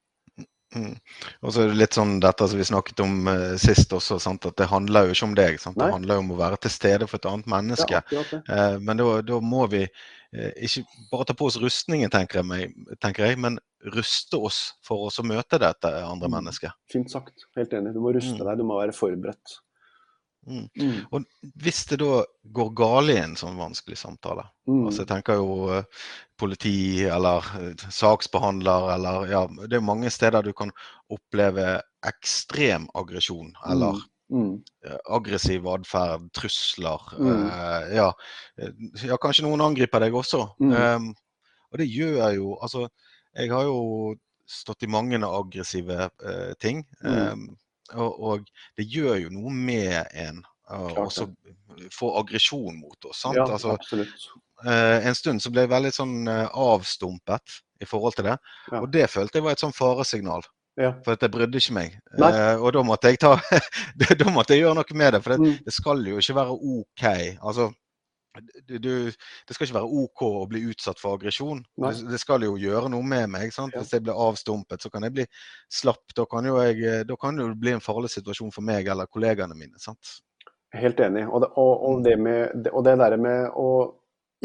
Mm. 0.76 0.94
Og 1.42 1.50
så 1.50 1.64
er 1.64 1.72
det 1.72 1.78
litt 1.80 1.96
sånn 1.98 2.20
dette 2.22 2.46
som 2.46 2.59
vi 2.61 2.66
snakket 2.66 3.02
om 3.02 3.26
uh, 3.26 3.56
sist 3.59 3.90
også, 3.94 4.20
sant? 4.22 4.46
at 4.46 4.56
det 4.61 4.68
handler 4.70 5.09
jo 5.09 5.16
ikke 5.16 5.26
om 5.26 5.35
deg. 5.38 5.59
Sant? 5.62 5.78
Det 5.80 5.88
handler 5.90 6.18
jo 6.18 6.24
om 6.24 6.30
å 6.37 6.38
være 6.38 6.61
til 6.62 6.74
stede 6.74 7.09
for 7.11 7.18
et 7.18 7.26
annet 7.30 7.48
menneske. 7.50 8.02
Ja, 8.14 8.22
uh, 8.38 8.76
men 8.78 9.00
da, 9.00 9.40
må 9.42 9.64
vi 9.72 9.83
uh, 9.88 10.52
ikke 10.62 10.85
bare 11.11 11.26
ta 11.26 11.37
på 11.38 11.48
oss 11.50 11.59
rustningen, 11.62 12.12
tenker 12.12 12.40
jeg, 12.40 12.48
meg, 12.52 12.94
tenker 13.02 13.26
jeg, 13.26 13.40
men 13.42 13.59
ruste 13.96 14.38
oss 14.38 14.61
for 14.87 15.09
oss 15.09 15.18
å 15.18 15.26
møte 15.26 15.59
dette 15.59 15.90
andre 16.04 16.30
mm. 16.30 16.37
mennesket. 16.38 16.78
Fint 16.92 17.11
sagt. 17.11 17.48
Helt 17.59 17.74
enig. 17.74 17.96
Du 17.96 18.02
må 18.04 18.14
ruste 18.14 18.38
mm. 18.38 18.46
deg, 18.46 18.62
du 18.62 18.68
må 18.70 18.78
være 18.78 18.94
forberedt. 18.94 19.59
Mm. 20.50 20.66
Mm. 20.74 20.94
Og 21.14 21.24
hvis 21.62 21.84
det 21.90 22.00
da 22.02 22.20
går 22.56 22.70
galt 22.78 23.12
i 23.12 23.18
en 23.20 23.36
sånn 23.38 23.58
vanskelig 23.60 24.00
samtale 24.00 24.44
mm. 24.66 24.86
altså 24.88 25.04
Jeg 25.04 25.10
tenker 25.12 25.38
jo 25.38 25.68
uh, 25.70 26.06
politi 26.40 27.06
eller 27.06 27.46
uh, 27.54 27.84
saksbehandler 27.94 28.88
eller 28.96 29.30
ja, 29.30 29.44
Det 29.62 29.78
er 29.78 29.86
mange 29.86 30.10
steder 30.10 30.42
du 30.46 30.52
kan 30.56 30.72
oppleve 31.12 31.78
ekstrem 32.06 32.88
aggresjon 32.98 33.54
eller 33.68 34.02
Mm. 34.30 34.60
aggressiv 35.10 35.64
atferd, 35.66 36.28
trusler. 36.38 37.00
Ja, 37.90 38.04
ja, 39.02 39.16
kanskje 39.18 39.42
noen 39.42 39.64
angriper 39.64 40.04
deg 40.04 40.14
også. 40.14 40.44
Um, 40.62 41.08
og 41.74 41.80
det 41.82 41.88
gjør 41.90 42.28
jo 42.36 42.52
Altså, 42.62 42.84
jeg 43.34 43.50
har 43.50 43.66
jo 43.66 44.14
stått 44.46 44.86
i 44.86 44.90
mange 44.94 45.18
aggressive 45.26 46.06
ting. 46.62 46.84
Um, 47.02 47.48
og, 47.94 48.20
og, 48.20 48.50
det 48.79 48.87
gjør 48.90 49.16
jo 49.24 49.35
noe 49.35 49.53
med 49.55 50.07
en 50.14 50.42
å 50.70 51.09
få 51.90 52.12
aggresjon 52.20 52.79
mot 52.79 53.11
oss. 53.11 53.24
sant? 53.24 53.38
Ja, 53.38 53.48
altså, 53.48 53.74
absolutt. 53.74 54.29
Eh, 54.66 55.07
en 55.09 55.16
stund 55.16 55.42
så 55.42 55.50
ble 55.53 55.64
jeg 55.64 55.72
veldig 55.72 55.92
sånn 55.94 56.16
eh, 56.29 56.46
avstumpet 56.46 57.61
i 57.81 57.88
forhold 57.88 58.18
til 58.18 58.29
det. 58.29 58.37
Ja. 58.70 58.81
Og 58.83 58.90
det 58.92 59.07
følte 59.11 59.40
jeg 59.40 59.46
var 59.46 59.57
et 59.57 59.62
sånn 59.64 59.76
faresignal. 59.76 60.44
Ja. 60.81 60.92
For 61.05 61.16
at 61.16 61.24
jeg 61.24 61.33
brydde 61.35 61.61
ikke 61.61 61.74
meg. 61.76 61.96
Uh, 62.14 62.57
og 62.62 62.70
da 62.76 62.83
måtte 62.87 63.11
ta 63.20 63.35
da 64.20 64.31
måtte 64.33 64.55
jeg 64.55 64.62
gjøre 64.62 64.79
noe 64.79 64.96
med 64.96 65.16
det. 65.16 65.20
For 65.24 65.35
det, 65.35 65.40
mm. 65.42 65.64
det 65.66 65.74
skal 65.74 66.05
jo 66.07 66.20
ikke 66.22 66.37
være 66.38 66.55
OK. 66.57 67.05
Altså, 67.42 67.66
du, 68.38 68.78
du, 68.78 68.92
det 69.48 69.56
skal 69.56 69.66
ikke 69.66 69.78
være 69.80 70.00
OK 70.04 70.22
å 70.26 70.46
bli 70.50 70.62
utsatt 70.70 71.00
for 71.02 71.18
aggresjon. 71.18 71.62
Det, 71.74 71.92
det, 72.12 72.20
skal 72.22 72.46
jo 72.46 72.56
gjøre 72.60 72.90
noe 72.92 73.06
med 73.06 73.30
meg. 73.32 73.50
Ja. 73.56 73.66
Hvis 73.74 73.94
jeg 73.96 74.04
blir 74.06 74.18
avstumpet, 74.28 74.82
så 74.82 74.90
kan 74.92 75.06
jeg 75.06 75.16
bli 75.16 75.26
slapp. 75.80 76.04
Da 76.16 76.26
kan, 76.30 76.46
jeg, 76.46 77.04
da 77.08 77.18
kan 77.20 77.40
det 77.40 77.48
bli 77.60 77.74
en 77.74 77.84
farlig 77.84 78.12
situasjon 78.14 78.52
for 78.54 78.66
meg 78.66 78.90
eller 78.90 79.10
kollegaene 79.10 79.58
mine. 79.58 79.80
sant? 79.82 80.18
Helt 80.76 81.00
enig. 81.02 81.26
Og 81.26 81.42
det, 81.42 81.50
og, 81.58 81.72
og 81.88 82.04
det, 82.06 82.16
med, 82.22 82.68
og 82.70 82.84
det 82.86 82.98
der 83.02 83.16
med 83.20 83.56
å 83.58 83.70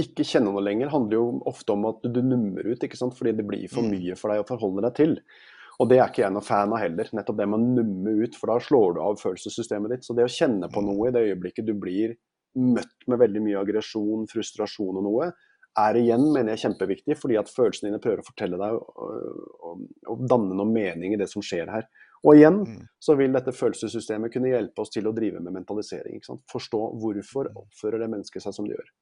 ikke 0.02 0.26
kjenne 0.28 0.52
noe 0.52 0.64
lenger 0.66 0.90
handler 0.92 1.20
jo 1.20 1.28
ofte 1.48 1.76
om 1.76 1.86
at 1.88 2.02
du 2.04 2.20
nummer 2.26 2.66
ut, 2.66 2.82
ikke 2.84 2.98
sant? 3.00 3.16
fordi 3.16 3.36
det 3.38 3.46
blir 3.48 3.70
for 3.72 3.86
mm. 3.86 3.94
mye 3.94 4.18
for 4.20 4.34
deg 4.34 4.42
å 4.42 4.48
forholde 4.50 4.84
deg 4.88 4.98
til. 4.98 5.20
Og 5.76 5.90
det 5.92 6.00
er 6.00 6.10
ikke 6.10 6.24
jeg 6.24 6.34
noe 6.34 6.46
fan 6.46 6.74
av 6.74 6.82
heller. 6.82 7.10
Nettopp 7.14 7.38
det 7.38 7.48
med 7.52 7.60
å 7.60 7.74
numme 7.78 8.16
ut, 8.24 8.36
for 8.40 8.52
da 8.52 8.58
slår 8.64 8.96
du 8.96 9.02
av 9.04 9.20
følelsessystemet 9.20 9.94
ditt. 9.94 10.08
Så 10.08 10.16
det 10.16 10.26
å 10.26 10.32
kjenne 10.32 10.72
på 10.72 10.82
mm. 10.82 10.88
noe 10.90 11.10
i 11.10 11.14
det 11.16 11.26
øyeblikket 11.30 11.68
du 11.68 11.76
blir 11.78 12.16
møtt 12.56 13.08
med 13.12 13.22
veldig 13.22 13.44
mye 13.44 13.60
aggresjon, 13.62 14.26
frustrasjon 14.32 15.02
og 15.02 15.06
noe, 15.06 15.30
er 15.76 15.98
igjen 16.00 16.24
mener 16.32 16.54
jeg 16.54 16.64
kjempeviktig, 16.66 17.18
fordi 17.20 17.38
at 17.40 17.52
følelsene 17.52 17.90
dine 17.90 18.02
prøver 18.04 18.22
å 18.22 18.26
fortelle 18.26 18.60
deg 18.60 18.78
og, 18.80 19.82
og, 20.08 20.22
danne 20.30 20.56
noe 20.56 20.70
mening 20.70 21.16
i 21.16 21.20
det 21.20 21.28
som 21.32 21.44
skjer 21.44 21.72
her. 21.72 21.88
Og 22.24 22.40
igjen 22.40 22.62
mm. 22.64 22.78
så 23.04 23.18
vil 23.20 23.36
dette 23.36 23.54
følelsessystemet 23.54 24.32
kunne 24.34 24.54
hjelpe 24.54 24.86
oss 24.86 24.94
til 24.94 25.10
å 25.10 25.14
drive 25.16 25.42
med 25.44 25.58
mentalisering. 25.58 26.24
Forstå 26.52 26.80
hvorfor 27.02 27.52
mm. 27.52 27.60
oppfører 27.66 28.02
det 28.02 28.12
mennesket 28.14 28.46
seg 28.46 28.56
som 28.56 28.70
det 28.70 28.78
gjør. 28.78 28.94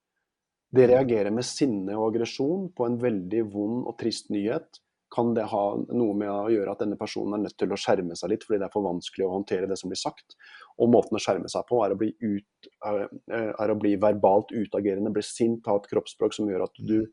Det 0.73 0.87
reagerer 0.89 1.29
med 1.29 1.45
sinne 1.45 1.93
og 1.93 2.07
aggresjon 2.09 2.71
på 2.73 2.87
en 2.87 2.97
veldig 3.01 3.43
vond 3.53 3.83
og 3.85 3.93
trist 3.99 4.33
nyhet 4.33 4.81
kan 5.13 5.33
det 5.37 5.45
ha 5.51 5.63
noe 5.93 6.13
med 6.17 6.29
å 6.31 6.51
gjøre 6.51 6.73
at 6.73 6.81
denne 6.81 6.97
personen 6.97 7.37
er 7.37 7.43
nødt 7.45 7.57
til 7.61 7.73
å 7.73 7.77
skjerme 7.79 8.15
seg 8.17 8.31
litt 8.31 8.45
fordi 8.47 8.59
det 8.61 8.67
er 8.67 8.73
for 8.73 8.85
vanskelig 8.87 9.27
å 9.27 9.33
håndtere 9.35 9.69
det 9.69 9.77
som 9.79 9.91
blir 9.91 10.01
sagt. 10.01 10.37
Og 10.81 10.89
måten 10.93 11.19
å 11.19 11.21
skjerme 11.21 11.51
seg 11.51 11.67
på 11.69 11.83
er 11.85 11.93
å 11.93 11.99
bli, 11.99 12.09
ut, 12.23 12.69
er 12.89 13.73
å 13.73 13.79
bli 13.79 13.93
verbalt 14.01 14.53
utagerende, 14.55 15.13
bli 15.13 15.25
sint, 15.25 15.67
ha 15.69 15.77
et 15.77 15.89
kroppsspråk 15.91 16.33
som 16.33 16.49
gjør 16.49 16.65
at 16.65 16.81
du 16.81 17.03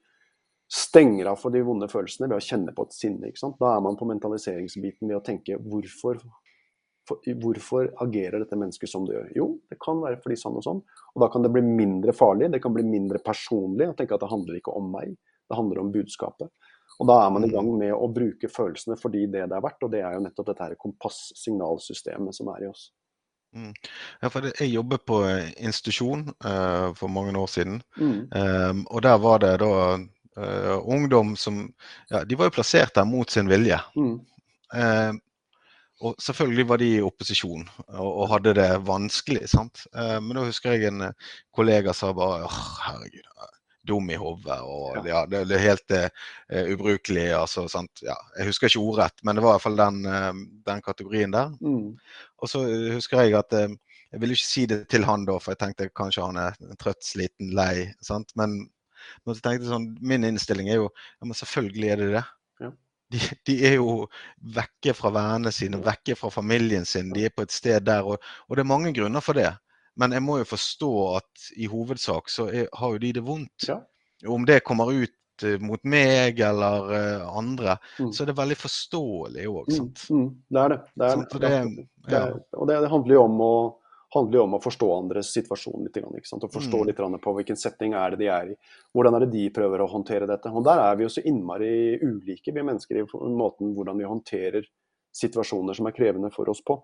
stenger 0.71 1.33
av 1.33 1.41
for 1.43 1.53
de 1.53 1.65
vonde 1.67 1.89
følelsene 1.91 2.29
ved 2.31 2.39
å 2.39 2.47
kjenne 2.47 2.73
på 2.77 2.87
et 2.87 2.95
sinne. 2.95 3.33
Da 3.59 3.75
er 3.75 3.83
man 3.85 3.99
på 3.99 4.09
mentaliseringsbiten 4.09 5.11
ved 5.11 5.19
å 5.19 5.25
tenke 5.27 5.59
hvorfor, 5.59 6.21
for, 7.09 7.33
hvorfor 7.43 7.91
agerer 8.07 8.39
dette 8.45 8.59
mennesket 8.59 8.93
som 8.93 9.09
det 9.09 9.17
gjør? 9.17 9.33
Jo, 9.37 9.49
det 9.69 9.81
kan 9.83 10.01
være 10.01 10.23
fordi 10.23 10.39
sånn 10.41 10.61
og 10.61 10.67
sånn. 10.67 10.85
Og 11.17 11.25
da 11.25 11.29
kan 11.33 11.45
det 11.45 11.53
bli 11.53 11.65
mindre 11.67 12.15
farlig, 12.17 12.53
det 12.55 12.63
kan 12.63 12.77
bli 12.77 12.87
mindre 12.87 13.19
personlig. 13.25 13.91
å 13.91 13.99
tenke 13.99 14.15
at 14.15 14.23
det 14.23 14.31
handler 14.31 14.61
ikke 14.61 14.77
om 14.79 14.93
meg, 14.95 15.17
det 15.51 15.59
handler 15.59 15.83
om 15.83 15.91
budskapet. 15.93 16.53
Og 17.01 17.09
da 17.09 17.17
er 17.25 17.31
man 17.33 17.47
i 17.47 17.49
mm. 17.49 17.55
gang 17.57 17.69
med 17.81 17.93
å 17.97 18.09
bruke 18.13 18.49
følelsene 18.53 18.99
fordi 19.01 19.25
det 19.33 19.47
det 19.49 19.57
er 19.57 19.65
verdt, 19.65 19.85
og 19.87 19.93
det 19.95 20.03
er 20.05 20.17
jo 20.17 20.25
nettopp 20.27 20.51
dette 20.51 20.67
her 20.67 20.81
kompass-signalsystemet 20.81 22.37
som 22.37 22.51
er 22.53 22.67
i 22.67 22.69
oss. 22.71 22.91
Mm. 23.57 23.73
Ja, 24.21 24.31
for 24.31 24.47
jeg 24.47 24.71
jobbet 24.71 25.07
på 25.09 25.21
institusjon 25.59 26.29
uh, 26.45 26.93
for 26.99 27.11
mange 27.11 27.35
år 27.39 27.49
siden, 27.51 27.81
mm. 27.97 28.19
um, 28.31 28.85
og 28.87 29.03
der 29.07 29.17
var 29.25 29.41
det 29.43 29.57
da 29.65 29.73
uh, 29.97 30.77
ungdom 30.85 31.35
som 31.41 31.65
ja, 32.13 32.23
De 32.25 32.39
var 32.39 32.51
jo 32.51 32.59
plassert 32.61 32.95
der 32.95 33.09
mot 33.09 33.31
sin 33.31 33.51
vilje. 33.51 33.81
Mm. 33.97 34.21
Uh, 34.71 35.17
og 36.01 36.15
selvfølgelig 36.23 36.69
var 36.69 36.81
de 36.81 36.93
i 36.95 37.03
opposisjon 37.05 37.67
og, 37.89 38.11
og 38.11 38.29
hadde 38.31 38.55
det 38.57 38.69
vanskelig. 38.89 39.43
sant? 39.53 39.83
men 39.93 40.31
da 40.33 40.47
husker 40.47 40.73
jeg 40.73 40.89
en 40.89 41.11
kollega 41.53 41.93
sa 41.93 42.15
bare 42.17 42.49
herregud, 42.49 43.27
dum 43.87 44.11
i 44.13 44.19
hodet. 44.21 44.59
og 44.61 45.07
ja. 45.09 45.25
det, 45.27 45.45
det, 45.49 45.57
er 45.57 45.65
helt 45.65 45.95
uh, 45.97 46.73
ubrukelig. 46.75 47.29
altså 47.37 47.67
sant? 47.69 48.03
Ja, 48.05 48.17
Jeg 48.39 48.51
husker 48.51 48.69
ikke 48.69 48.83
ordrett, 48.83 49.23
men 49.25 49.37
det 49.37 49.45
var 49.45 49.55
i 49.55 49.59
hvert 49.59 49.67
fall 49.67 49.81
den, 49.81 50.03
uh, 50.07 50.43
den 50.67 50.83
kategorien 50.85 51.33
der. 51.33 51.55
Mm. 51.61 51.95
Og 52.41 52.53
så 52.53 52.65
husker 52.97 53.25
jeg 53.25 53.39
at 53.41 53.57
uh, 53.57 53.79
jeg 54.11 54.21
ville 54.21 54.35
ikke 54.35 54.49
si 54.49 54.67
det 54.67 54.83
til 54.91 55.07
han 55.07 55.25
da, 55.27 55.39
for 55.39 55.55
jeg 55.55 55.63
tenkte 55.63 55.91
kanskje 55.95 56.27
han 56.27 56.39
er 56.43 56.59
trøtt, 56.81 57.03
sliten, 57.07 57.55
lei. 57.57 57.89
sant? 58.03 58.35
Men, 58.39 58.59
men 59.25 59.37
så 59.37 59.45
tenkte 59.45 59.67
jeg 59.67 59.73
sånn, 59.73 59.91
min 60.03 60.27
innstilling 60.27 60.71
er 60.71 60.81
jo 60.83 60.89
ja, 60.91 61.27
men 61.29 61.39
selvfølgelig 61.39 61.91
er 61.93 62.03
det 62.03 62.09
det. 62.17 62.25
Ja. 62.65 62.71
De, 63.11 63.21
de, 63.47 63.57
er 63.71 63.77
jo 63.79 63.95
vekke 64.59 64.95
fra 64.99 65.13
vennene 65.15 65.55
sine, 65.55 65.81
vekke 65.87 66.19
fra 66.19 66.31
familien 66.35 66.87
sin. 66.87 67.15
De 67.15 67.25
er 67.27 67.35
på 67.35 67.47
et 67.47 67.55
sted 67.55 67.87
der, 67.87 68.07
og, 68.07 68.23
og 68.49 68.59
det 68.59 68.65
er 68.65 68.73
mange 68.73 68.93
grunner 68.97 69.25
for 69.25 69.39
det. 69.39 69.53
Men 69.99 70.15
jeg 70.15 70.25
må 70.25 70.39
jo 70.41 70.49
forstå 70.49 70.93
at 71.19 71.49
i 71.59 71.69
hovedsak 71.71 72.31
så 72.31 72.47
er, 72.51 72.69
har 72.73 72.95
jo 72.95 73.01
de 73.03 73.15
det 73.17 73.25
vondt. 73.27 73.67
Ja. 73.69 73.81
Om 74.29 74.47
det 74.49 74.61
kommer 74.67 74.93
ut 74.93 75.45
uh, 75.45 75.57
mot 75.65 75.83
meg 75.89 76.41
eller 76.45 76.93
uh, 76.93 77.37
andre, 77.41 77.77
mm. 77.99 78.13
så 78.13 78.25
er 78.25 78.31
det 78.31 78.39
veldig 78.39 78.59
forståelig 78.61 79.47
òg. 79.51 79.71
Mm, 79.75 79.91
mm, 80.17 80.31
det 80.49 80.65
er 80.65 80.75
det. 80.75 80.81
det, 80.95 81.11
er 81.11 81.21
det. 81.45 81.53
det, 82.07 82.17
ja. 82.17 82.25
og 82.57 82.71
det, 82.71 82.81
handler 82.95 83.17
jo 83.17 83.27
om 83.27 83.47
å 83.47 83.55
om 84.11 84.55
å 84.57 84.59
forstå 84.59 84.87
andres 84.91 85.29
situasjon 85.37 85.85
litt. 85.87 85.99
Og 86.03 86.47
forstå 86.51 86.81
mm. 86.81 86.87
litt 86.89 87.23
på 87.23 87.35
hvilken 87.37 87.57
setting 87.57 87.93
er 87.95 88.11
det 88.11 88.25
de 88.25 88.31
er 88.35 88.49
i. 88.51 88.57
Hvordan 88.91 89.15
er 89.15 89.25
det 89.25 89.31
de 89.37 89.45
prøver 89.55 89.85
å 89.85 89.87
håndtere 89.87 90.27
dette. 90.27 90.51
Og 90.51 90.65
Der 90.67 90.83
er 90.83 90.97
vi 90.99 91.07
jo 91.07 91.13
så 91.15 91.23
innmari 91.23 91.95
ulike, 92.03 92.51
vi 92.51 92.65
mennesker, 92.65 92.99
i 92.99 93.05
måten 93.39 93.71
hvordan 93.77 94.01
vi 94.03 94.09
håndterer 94.11 94.67
situasjoner 95.15 95.79
som 95.79 95.87
er 95.87 95.95
krevende 95.95 96.31
for 96.35 96.51
oss 96.51 96.63
på. 96.63 96.75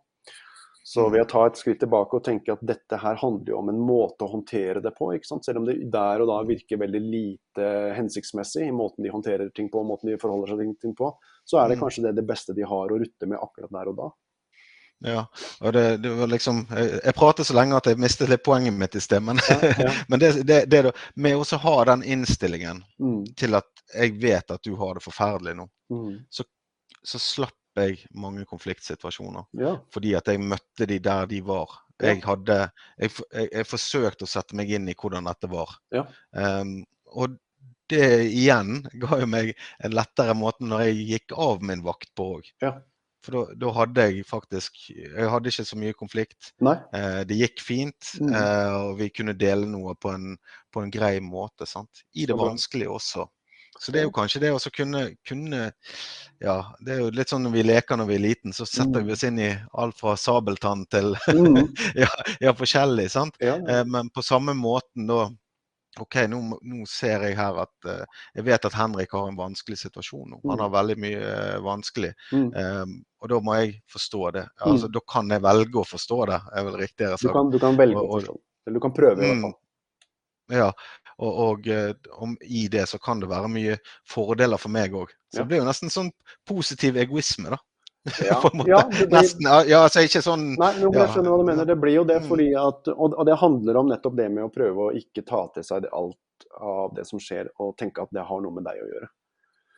Så 0.86 1.08
ved 1.10 1.24
å 1.24 1.26
ta 1.26 1.40
et 1.48 1.56
skritt 1.58 1.80
tilbake 1.82 2.14
og 2.14 2.22
tenke 2.22 2.54
at 2.54 2.60
dette 2.62 2.94
her 3.02 3.16
handler 3.18 3.50
jo 3.50 3.56
om 3.58 3.70
en 3.72 3.78
måte 3.82 4.22
å 4.22 4.28
håndtere 4.30 4.78
det 4.78 4.92
på, 4.94 5.08
selv 5.26 5.58
om 5.58 5.64
det 5.66 5.74
der 5.90 6.22
og 6.22 6.28
da 6.30 6.36
virker 6.46 6.78
veldig 6.78 7.00
lite 7.02 7.70
hensiktsmessig 7.96 8.68
i 8.68 8.74
måten 8.74 9.02
de 9.02 9.10
håndterer 9.10 9.50
ting 9.56 9.66
på, 9.72 9.82
måten 9.82 10.12
de 10.12 10.20
forholder 10.22 10.52
seg 10.52 10.62
til 10.62 10.76
ting 10.84 10.94
på, 10.94 11.10
så 11.42 11.58
er 11.58 11.72
det 11.72 11.80
mm. 11.80 11.82
kanskje 11.82 12.04
det, 12.04 12.12
det 12.20 12.24
beste 12.28 12.54
de 12.54 12.62
har 12.70 12.94
å 12.94 13.00
rutte 13.02 13.26
med 13.26 13.42
akkurat 13.42 13.74
der 13.74 13.90
og 13.90 13.98
da. 13.98 14.08
Ja, 15.10 15.26
og 15.58 15.74
det, 15.74 15.84
det 16.06 16.14
var 16.16 16.30
liksom 16.30 16.62
Jeg, 16.70 17.12
prater 17.18 17.44
så 17.44 17.58
lenge 17.58 17.76
at 17.76 17.90
jeg 17.90 17.98
mistet 18.00 18.30
litt 18.30 18.46
poenget 18.46 18.78
mitt 18.78 18.94
i 18.96 19.02
sted. 19.02 19.26
Men, 19.26 19.42
ja, 19.50 19.74
ja. 19.88 19.90
men 20.08 20.22
det, 20.22 20.32
det, 20.46 20.62
det 20.70 20.94
med 21.18 21.34
å 21.34 21.62
ha 21.66 21.76
den 21.90 22.06
innstillingen 22.14 22.84
mm. 23.02 23.20
til 23.34 23.58
at 23.58 23.86
jeg 23.90 24.14
vet 24.22 24.54
at 24.54 24.62
du 24.62 24.78
har 24.78 24.94
det 24.94 25.02
forferdelig 25.02 25.58
nå, 25.58 25.66
mm. 25.90 26.14
så, 26.30 26.46
så 27.02 27.18
slapp 27.18 27.58
jeg 27.84 27.98
mange 28.14 28.46
konfliktsituasjoner. 28.48 29.48
Ja. 29.60 29.76
Fordi 29.94 30.14
at 30.18 30.30
jeg 30.30 30.42
møtte 30.42 30.88
de 30.88 30.98
der 31.02 31.28
de 31.30 31.40
var. 31.46 31.82
Jeg 32.02 32.20
hadde 32.26 32.58
jeg, 33.00 33.10
jeg, 33.32 33.48
jeg, 33.52 33.66
forsøkte 33.66 34.26
å 34.26 34.30
sette 34.30 34.56
meg 34.58 34.70
inn 34.76 34.88
i 34.88 34.96
hvordan 34.98 35.28
dette 35.30 35.48
var. 35.48 35.72
Ja. 35.94 36.04
Um, 36.36 36.82
og 37.16 37.38
det 37.90 38.26
igjen 38.26 38.82
ga 39.00 39.20
jo 39.22 39.30
meg 39.30 39.54
en 39.84 39.94
lettere 39.94 40.34
måte 40.36 40.66
når 40.66 40.88
jeg 40.88 41.08
gikk 41.12 41.36
av 41.46 41.64
min 41.64 41.84
vakt 41.86 42.12
på 42.18 42.34
òg. 42.36 42.52
Ja. 42.64 42.76
For 43.26 43.54
da 43.58 43.70
hadde 43.74 44.04
jeg 44.06 44.26
faktisk 44.28 44.76
Jeg 44.92 45.30
hadde 45.32 45.50
ikke 45.50 45.64
så 45.66 45.78
mye 45.80 45.94
konflikt. 45.98 46.52
Eh, 46.62 47.22
det 47.26 47.38
gikk 47.40 47.62
fint, 47.64 48.12
mm. 48.22 48.30
eh, 48.30 48.74
og 48.86 49.00
vi 49.00 49.10
kunne 49.14 49.34
dele 49.38 49.66
noe 49.70 49.96
på 49.98 50.12
en, 50.14 50.36
på 50.70 50.84
en 50.84 50.92
grei 50.94 51.16
måte. 51.24 51.66
Sant? 51.66 52.04
I 52.14 52.28
det 52.30 52.36
vanskelige 52.38 52.92
også. 52.92 53.26
Så 53.78 53.92
det 53.92 54.00
er 54.00 54.06
jo 54.06 54.14
kanskje 54.14 54.42
det 54.42 54.52
å 54.54 54.60
kunne, 54.72 55.02
kunne, 55.28 55.70
Ja, 56.42 56.56
det 56.80 56.94
er 56.94 57.00
jo 57.04 57.10
litt 57.14 57.32
sånn 57.32 57.46
når 57.46 57.54
vi 57.54 57.64
leker 57.66 57.98
når 58.00 58.10
vi 58.10 58.18
er 58.18 58.24
liten, 58.24 58.54
så 58.56 58.66
setter 58.68 59.02
vi 59.02 59.10
mm. 59.10 59.14
oss 59.14 59.24
inn 59.28 59.40
i 59.40 59.50
alt 59.72 59.98
fra 60.00 60.16
sabeltann 60.20 60.84
til 60.92 61.14
mm. 61.28 61.62
ja, 62.02 62.10
ja, 62.40 62.54
forskjellig. 62.56 63.08
sant? 63.12 63.36
Ja. 63.40 63.56
Eh, 63.56 63.84
men 63.88 64.10
på 64.12 64.24
samme 64.24 64.56
måten 64.56 65.08
da 65.10 65.26
OK, 66.00 66.16
nå, 66.28 66.38
nå, 66.60 66.82
ser 66.88 67.24
jeg 67.24 67.36
her 67.38 67.56
at 67.62 67.88
eh, 67.88 68.24
jeg 68.36 68.44
vet 68.50 68.66
at 68.68 68.74
Henrik 68.76 69.14
har 69.16 69.30
en 69.30 69.38
vanskelig 69.38 69.78
situasjon 69.80 70.34
nå. 70.34 70.40
Han 70.44 70.58
mm. 70.58 70.64
har 70.64 70.72
veldig 70.74 70.96
mye 71.00 71.22
eh, 71.30 71.54
vanskelig. 71.64 72.10
Mm. 72.36 72.50
Um, 72.52 72.96
og 73.22 73.30
da 73.32 73.38
må 73.44 73.54
jeg 73.62 73.78
forstå 73.92 74.20
det. 74.36 74.42
Mm. 74.50 74.66
Altså, 74.72 74.90
Da 74.92 75.02
kan 75.14 75.32
jeg 75.32 75.44
velge 75.46 75.80
å 75.80 75.86
forstå 75.88 76.18
det, 76.32 76.40
er 76.52 76.66
vel 76.68 76.76
riktigere 76.82 77.16
sagt. 77.16 77.30
Du 77.30 77.38
kan, 77.38 77.52
du 77.54 77.58
kan 77.62 77.80
velge 77.80 78.02
å 78.02 78.10
forstå 78.10 78.36
det. 78.36 78.44
Eller 78.66 78.76
du 78.76 78.84
kan 78.84 78.96
prøve, 78.96 79.22
i 79.22 79.30
hvert 79.30 79.46
fall. 79.46 79.56
Ja, 80.52 80.68
og, 81.16 81.38
og 81.46 81.68
eh, 81.72 81.94
om, 82.20 82.34
i 82.42 82.66
det 82.72 82.84
så 82.90 83.00
kan 83.02 83.22
det 83.22 83.30
være 83.30 83.48
mye 83.52 83.78
fordeler 84.08 84.60
for 84.60 84.72
meg 84.72 84.96
òg. 84.96 85.14
Så 85.32 85.40
ja. 85.40 85.44
det 85.44 85.48
blir 85.50 85.62
jo 85.62 85.68
nesten 85.68 85.92
sånn 85.92 86.12
positiv 86.48 86.98
egoisme, 87.00 87.54
da. 87.54 87.62
Ja, 88.22 88.38
ja, 88.68 88.82
blir... 88.86 89.08
nesten, 89.10 89.48
ja, 89.66 89.80
altså 89.82 90.04
ikke 90.06 90.20
sånn 90.22 90.52
Nei, 90.54 90.68
men 90.78 90.94
jeg 90.94 91.10
skjønner 91.10 91.32
hva 91.32 91.38
du 91.40 91.48
mener. 91.48 91.66
Det 91.66 91.74
blir 91.82 91.96
jo 91.96 92.04
det 92.06 92.20
mm. 92.22 92.28
fordi 92.30 92.46
at 92.60 92.90
Og 92.94 93.16
det 93.26 93.34
handler 93.40 93.80
om 93.80 93.90
nettopp 93.90 94.14
det 94.20 94.28
med 94.30 94.46
å 94.46 94.52
prøve 94.54 94.84
å 94.84 94.92
ikke 94.94 95.24
ta 95.26 95.40
til 95.56 95.66
seg 95.66 95.88
alt 95.90 96.46
av 96.60 96.92
det 96.94 97.06
som 97.08 97.18
skjer, 97.20 97.48
og 97.64 97.74
tenke 97.80 98.04
at 98.04 98.12
det 98.14 98.24
har 98.28 98.42
noe 98.44 98.54
med 98.54 98.66
deg 98.68 98.78
å 98.78 98.90
gjøre. 98.90 99.08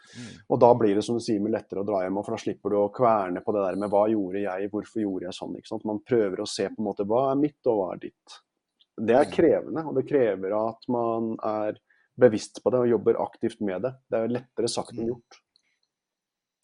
Mm. 0.09 0.35
Og 0.49 0.61
da 0.61 0.71
blir 0.75 0.99
det 0.99 1.05
som 1.07 1.19
du 1.19 1.23
sier, 1.23 1.43
lettere 1.53 1.83
å 1.83 1.87
dra 1.87 2.03
hjem, 2.03 2.19
for 2.25 2.35
da 2.35 2.41
slipper 2.43 2.73
du 2.73 2.79
å 2.81 2.89
kverne 2.95 3.43
på 3.45 3.55
det 3.55 3.65
der 3.65 3.79
med 3.81 3.93
hva 3.93 4.05
gjorde 4.11 4.43
jeg, 4.43 4.71
hvorfor 4.73 5.03
gjorde 5.05 5.29
jeg 5.29 5.37
sånn. 5.39 5.57
ikke 5.59 5.71
sant? 5.71 5.87
Man 5.89 6.03
prøver 6.07 6.43
å 6.43 6.49
se 6.49 6.69
på 6.69 6.83
en 6.83 6.89
måte 6.89 7.07
hva 7.09 7.29
er 7.31 7.41
mitt, 7.41 7.59
og 7.67 7.81
hva 7.81 7.89
er 7.95 8.03
ditt. 8.09 8.39
Det 8.99 9.15
er 9.15 9.31
krevende, 9.31 9.85
og 9.87 9.95
det 9.99 10.09
krever 10.09 10.55
at 10.59 10.89
man 10.91 11.35
er 11.45 11.79
bevisst 12.19 12.63
på 12.65 12.73
det 12.75 12.81
og 12.83 12.91
jobber 12.91 13.21
aktivt 13.23 13.61
med 13.65 13.85
det. 13.87 13.93
Det 14.11 14.19
er 14.19 14.35
lettere 14.39 14.71
sagt 14.73 14.97
enn 14.97 15.05
mm. 15.05 15.13
gjort. 15.13 15.39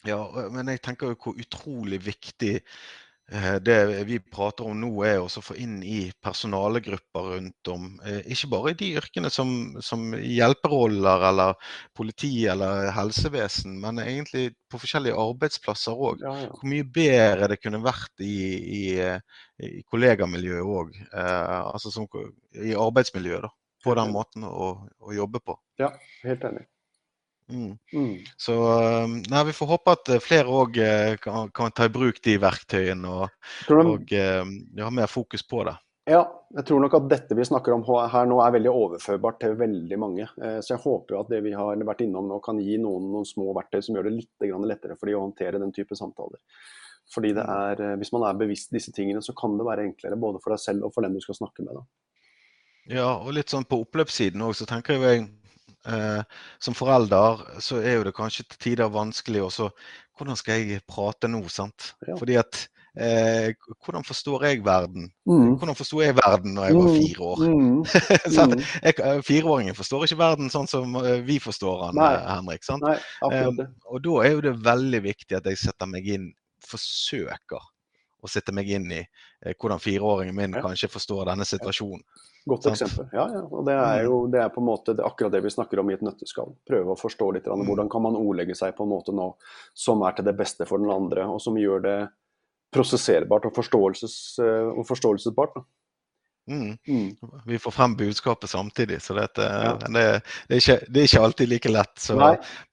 Ja, 0.05 0.19
men 0.53 0.69
jeg 0.69 0.83
tenker 0.85 1.13
jo 1.13 1.17
hvor 1.17 1.39
utrolig 1.41 1.97
viktig 2.05 2.59
det 3.65 4.03
vi 4.05 4.19
prater 4.19 4.67
om 4.69 4.77
nå, 4.77 4.89
er 5.07 5.23
å 5.23 5.41
få 5.41 5.55
inn 5.57 5.79
i 5.83 6.11
personalegrupper 6.21 7.29
rundt 7.31 7.71
om. 7.73 7.87
Eh, 8.05 8.21
ikke 8.35 8.49
bare 8.51 8.73
i 8.73 8.77
de 8.77 8.91
yrkene 8.99 9.31
som, 9.33 9.49
som 9.81 10.13
hjelperoller 10.13 11.25
eller 11.31 11.71
politi 11.97 12.45
eller 12.51 12.91
helsevesen, 12.93 13.79
men 13.81 14.03
egentlig 14.03 14.51
på 14.69 14.77
forskjellige 14.83 15.17
arbeidsplasser 15.25 15.97
òg. 15.97 16.21
Ja, 16.21 16.35
ja. 16.43 16.51
Hvor 16.53 16.69
mye 16.69 16.85
bedre 16.85 17.49
det 17.49 17.59
kunne 17.63 17.81
vært 17.85 18.21
i, 18.21 18.37
i, 18.77 18.85
i 19.65 19.73
kollegamiljøet 19.89 20.75
òg. 20.77 20.95
Eh, 21.09 21.59
altså 21.73 21.93
som, 21.93 22.09
i 22.53 22.77
arbeidsmiljøet, 22.77 23.49
da. 23.49 23.53
På 23.85 23.93
den 23.93 24.09
måten 24.13 24.45
å, 24.49 24.71
å 24.97 25.13
jobbe 25.13 25.41
på. 25.45 25.53
Ja, 25.77 25.91
helt 26.25 26.45
enig. 26.47 26.63
Mm. 27.51 27.77
Mm. 27.93 28.13
Så 28.41 28.55
um, 28.57 29.19
nei, 29.29 29.41
vi 29.45 29.53
får 29.53 29.69
håpe 29.69 29.93
at 29.93 30.09
eh, 30.15 30.21
flere 30.23 30.49
òg 30.49 30.77
eh, 30.81 31.15
kan, 31.21 31.51
kan, 31.53 31.73
ta 31.75 31.85
i 31.85 31.93
bruk 31.93 32.17
de 32.25 32.39
verktøyene 32.41 33.11
og, 33.11 33.51
de, 33.67 33.77
og 33.77 34.13
ja, 34.15 34.39
ha 34.81 34.93
mer 34.93 35.11
fokus 35.11 35.45
på 35.45 35.61
det. 35.67 35.75
Ja, 36.05 36.21
jeg 36.53 36.67
tror 36.67 36.83
nok 36.83 36.93
at 36.99 37.05
dette 37.09 37.35
vi 37.37 37.45
snakker 37.47 37.73
om 37.73 37.83
her 38.13 38.27
nå 38.29 38.37
er 38.43 38.51
veldig 38.53 38.69
overførbart 38.69 39.39
til 39.41 39.55
veldig 39.57 39.97
mange. 39.97 40.27
Eh, 40.37 40.59
så 40.61 40.75
jeg 40.75 40.83
håper 40.83 41.15
jo 41.15 41.21
at 41.23 41.31
det 41.33 41.39
vi 41.45 41.53
har 41.57 41.85
vært 41.89 42.03
innom 42.05 42.27
nå 42.29 42.37
kan 42.45 42.59
gi 42.61 42.77
noen 42.81 43.07
noen 43.09 43.25
små 43.25 43.55
verktøy 43.57 43.81
som 43.81 43.97
gjør 43.97 44.09
det 44.09 44.17
litt 44.19 44.49
lettere 44.69 44.97
for 44.99 45.09
de 45.09 45.15
å 45.17 45.23
håndtere 45.23 45.61
den 45.61 45.73
type 45.73 45.97
samtaler. 45.97 46.37
Fordi 47.13 47.33
det 47.37 47.45
mm. 47.45 47.55
er, 47.55 47.97
Hvis 48.01 48.13
man 48.13 48.27
er 48.29 48.37
bevisst 48.37 48.73
disse 48.73 48.93
tingene, 48.93 49.21
så 49.21 49.33
kan 49.33 49.57
det 49.57 49.65
være 49.65 49.85
enklere 49.89 50.17
både 50.17 50.41
for 50.43 50.53
deg 50.53 50.61
selv 50.61 50.85
og 50.85 50.93
for 50.93 51.05
den 51.05 51.17
du 51.17 51.21
skal 51.25 51.37
snakke 51.41 51.65
med. 51.65 51.73
Da. 51.73 51.85
Ja, 52.99 53.09
og 53.17 53.33
litt 53.33 53.49
sånn 53.49 53.65
på 53.65 53.81
oppløpssiden 53.81 54.45
òg, 54.45 54.53
så 54.57 54.69
tenker 54.69 55.01
jeg 55.01 55.25
Eh, 55.85 56.21
som 56.59 56.73
forelder 56.73 57.43
så 57.61 57.77
er 57.77 57.99
jo 57.99 58.05
det 58.07 58.15
kanskje 58.17 58.47
til 58.49 58.57
tider 58.63 58.89
vanskelig 58.89 59.43
også 59.45 59.69
Hvordan 60.17 60.37
skal 60.39 60.63
jeg 60.63 60.81
prate 60.89 61.29
nå, 61.29 61.43
sant? 61.51 61.91
Ja. 62.07 62.15
Fordi 62.17 62.37
at 62.39 62.61
eh, 62.97 63.51
Hvordan 63.83 64.05
forstår 64.07 64.45
jeg 64.47 64.63
verden? 64.65 65.11
Mm. 65.29 65.57
Hvordan 65.59 65.75
forsto 65.75 66.01
jeg 66.01 66.15
verden 66.15 66.55
når 66.55 66.65
jeg 66.65 66.77
var 66.77 66.87
mm. 66.87 66.95
fire 66.95 67.27
år? 67.29 67.43
Mm. 67.43 67.77
mm. 68.55 68.63
eh, 68.81 69.21
fireåringen 69.27 69.77
forstår 69.77 70.07
ikke 70.07 70.21
verden 70.23 70.49
sånn 70.53 70.71
som 70.71 70.97
eh, 71.03 71.19
vi 71.27 71.37
forstår 71.43 71.89
den, 71.91 72.01
Henrik. 72.01 72.65
sant? 72.65 72.85
Nei, 72.85 72.97
eh, 73.29 73.63
og 73.85 74.01
da 74.07 74.17
er 74.23 74.35
jo 74.37 74.43
det 74.47 74.57
veldig 74.65 75.03
viktig 75.05 75.37
at 75.37 75.51
jeg 75.51 75.61
setter 75.67 75.91
meg 75.91 76.07
inn, 76.17 76.31
forsøker 76.65 77.71
å 78.25 78.31
sette 78.31 78.55
meg 78.55 78.71
inn 78.73 78.89
i 78.89 79.03
hvordan 79.53 79.81
fireåringen 79.81 80.35
min 80.35 80.55
ja. 80.57 80.63
kanskje 80.65 80.89
forstår 80.89 81.29
denne 81.29 81.45
situasjonen. 81.45 82.01
Godt 82.45 82.63
Sant? 82.63 82.75
eksempel. 82.75 83.07
Ja, 83.13 83.25
ja. 83.33 83.41
Og 83.45 83.65
det 83.65 83.73
er 83.73 84.03
jo 84.05 84.17
det 84.29 84.41
er 84.41 84.51
på 84.53 84.61
en 84.61 84.67
måte 84.67 84.93
det 84.97 85.05
akkurat 85.05 85.33
det 85.33 85.41
vi 85.45 85.53
snakker 85.53 85.81
om 85.81 85.89
i 85.89 85.95
et 85.97 86.03
nøtteskall. 86.05 86.53
Prøve 86.69 86.93
å 86.93 86.99
forstå 86.99 87.31
litt 87.37 87.47
mm. 87.49 87.65
hvordan 87.69 87.89
kan 87.89 88.05
man 88.05 88.17
ordlegge 88.19 88.57
seg 88.57 88.75
på 88.77 88.85
en 88.85 88.93
måte 88.93 89.15
nå 89.15 89.31
som 89.73 90.03
er 90.05 90.17
til 90.17 90.27
det 90.27 90.35
beste 90.37 90.67
for 90.69 90.81
den 90.81 90.93
andre, 90.93 91.25
og 91.29 91.41
som 91.41 91.57
gjør 91.57 91.81
det 91.85 91.97
prosesserbart 92.75 93.47
og, 93.47 93.55
forståelses, 93.55 94.17
eh, 94.43 94.69
og 94.75 94.85
forståelsesbart. 94.89 95.57
Mm. 96.47 96.77
Mm. 96.87 97.15
Vi 97.45 97.59
får 97.59 97.71
frem 97.71 97.95
budskapet 97.97 98.49
samtidig, 98.49 99.01
så 99.01 99.15
dette, 99.17 99.41
ja. 99.41 99.71
det, 99.81 100.21
det, 100.47 100.55
er 100.55 100.61
ikke, 100.61 100.77
det, 100.87 100.99
er 100.99 101.09
ikke, 101.09 101.23
alltid 101.27 101.49
like 101.49 101.71
lett. 101.71 101.95
Så, 101.99 102.17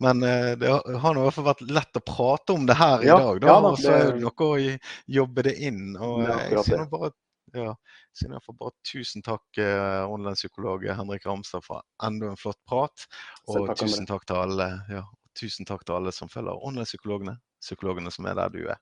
men 0.04 0.22
eh, 0.28 0.52
det 0.61 0.72
har 1.00 1.16
i 1.16 1.24
hvert 1.24 1.38
fall 1.38 1.48
vært 1.48 1.64
lett 1.70 2.00
å 2.00 2.04
prate 2.04 2.56
om 2.56 2.66
det 2.68 2.76
her 2.76 3.04
i 3.04 3.11
dag. 3.11 3.40
Da, 3.40 3.48
ja, 3.48 3.58
og 3.70 3.80
så 3.80 3.94
er 3.96 4.11
det 4.11 4.22
noe 4.26 4.48
å 4.48 4.78
jobbe 5.20 5.46
det 5.48 5.56
inn. 5.64 5.96
og 5.96 6.24
jeg 6.28 6.66
sier 6.68 6.88
bare 6.92 7.14
ja, 7.52 7.72
siden 8.16 8.37
jeg 8.37 8.44
får 8.46 8.54
bare 8.61 8.72
tusen 8.88 9.24
takk, 9.24 9.44
eh, 9.61 10.02
online-psykolog 10.08 10.87
Henrik 10.88 11.26
Ramstad, 11.28 11.64
for 11.66 11.85
enda 12.04 12.30
en 12.32 12.38
flott 12.40 12.61
prat. 12.68 13.04
Og 13.48 13.66
takk, 13.68 13.82
tusen, 13.85 14.08
takk 14.08 14.24
alle, 14.37 14.68
ja, 14.92 15.02
tusen 15.38 15.68
takk 15.68 15.85
til 15.85 15.98
alle 15.98 16.14
som 16.16 16.32
følger 16.32 16.64
online-psykologene, 16.64 17.37
psykologene 17.61 18.12
som 18.14 18.28
er 18.28 18.38
der 18.40 18.54
du 18.54 18.62
er. 18.64 18.80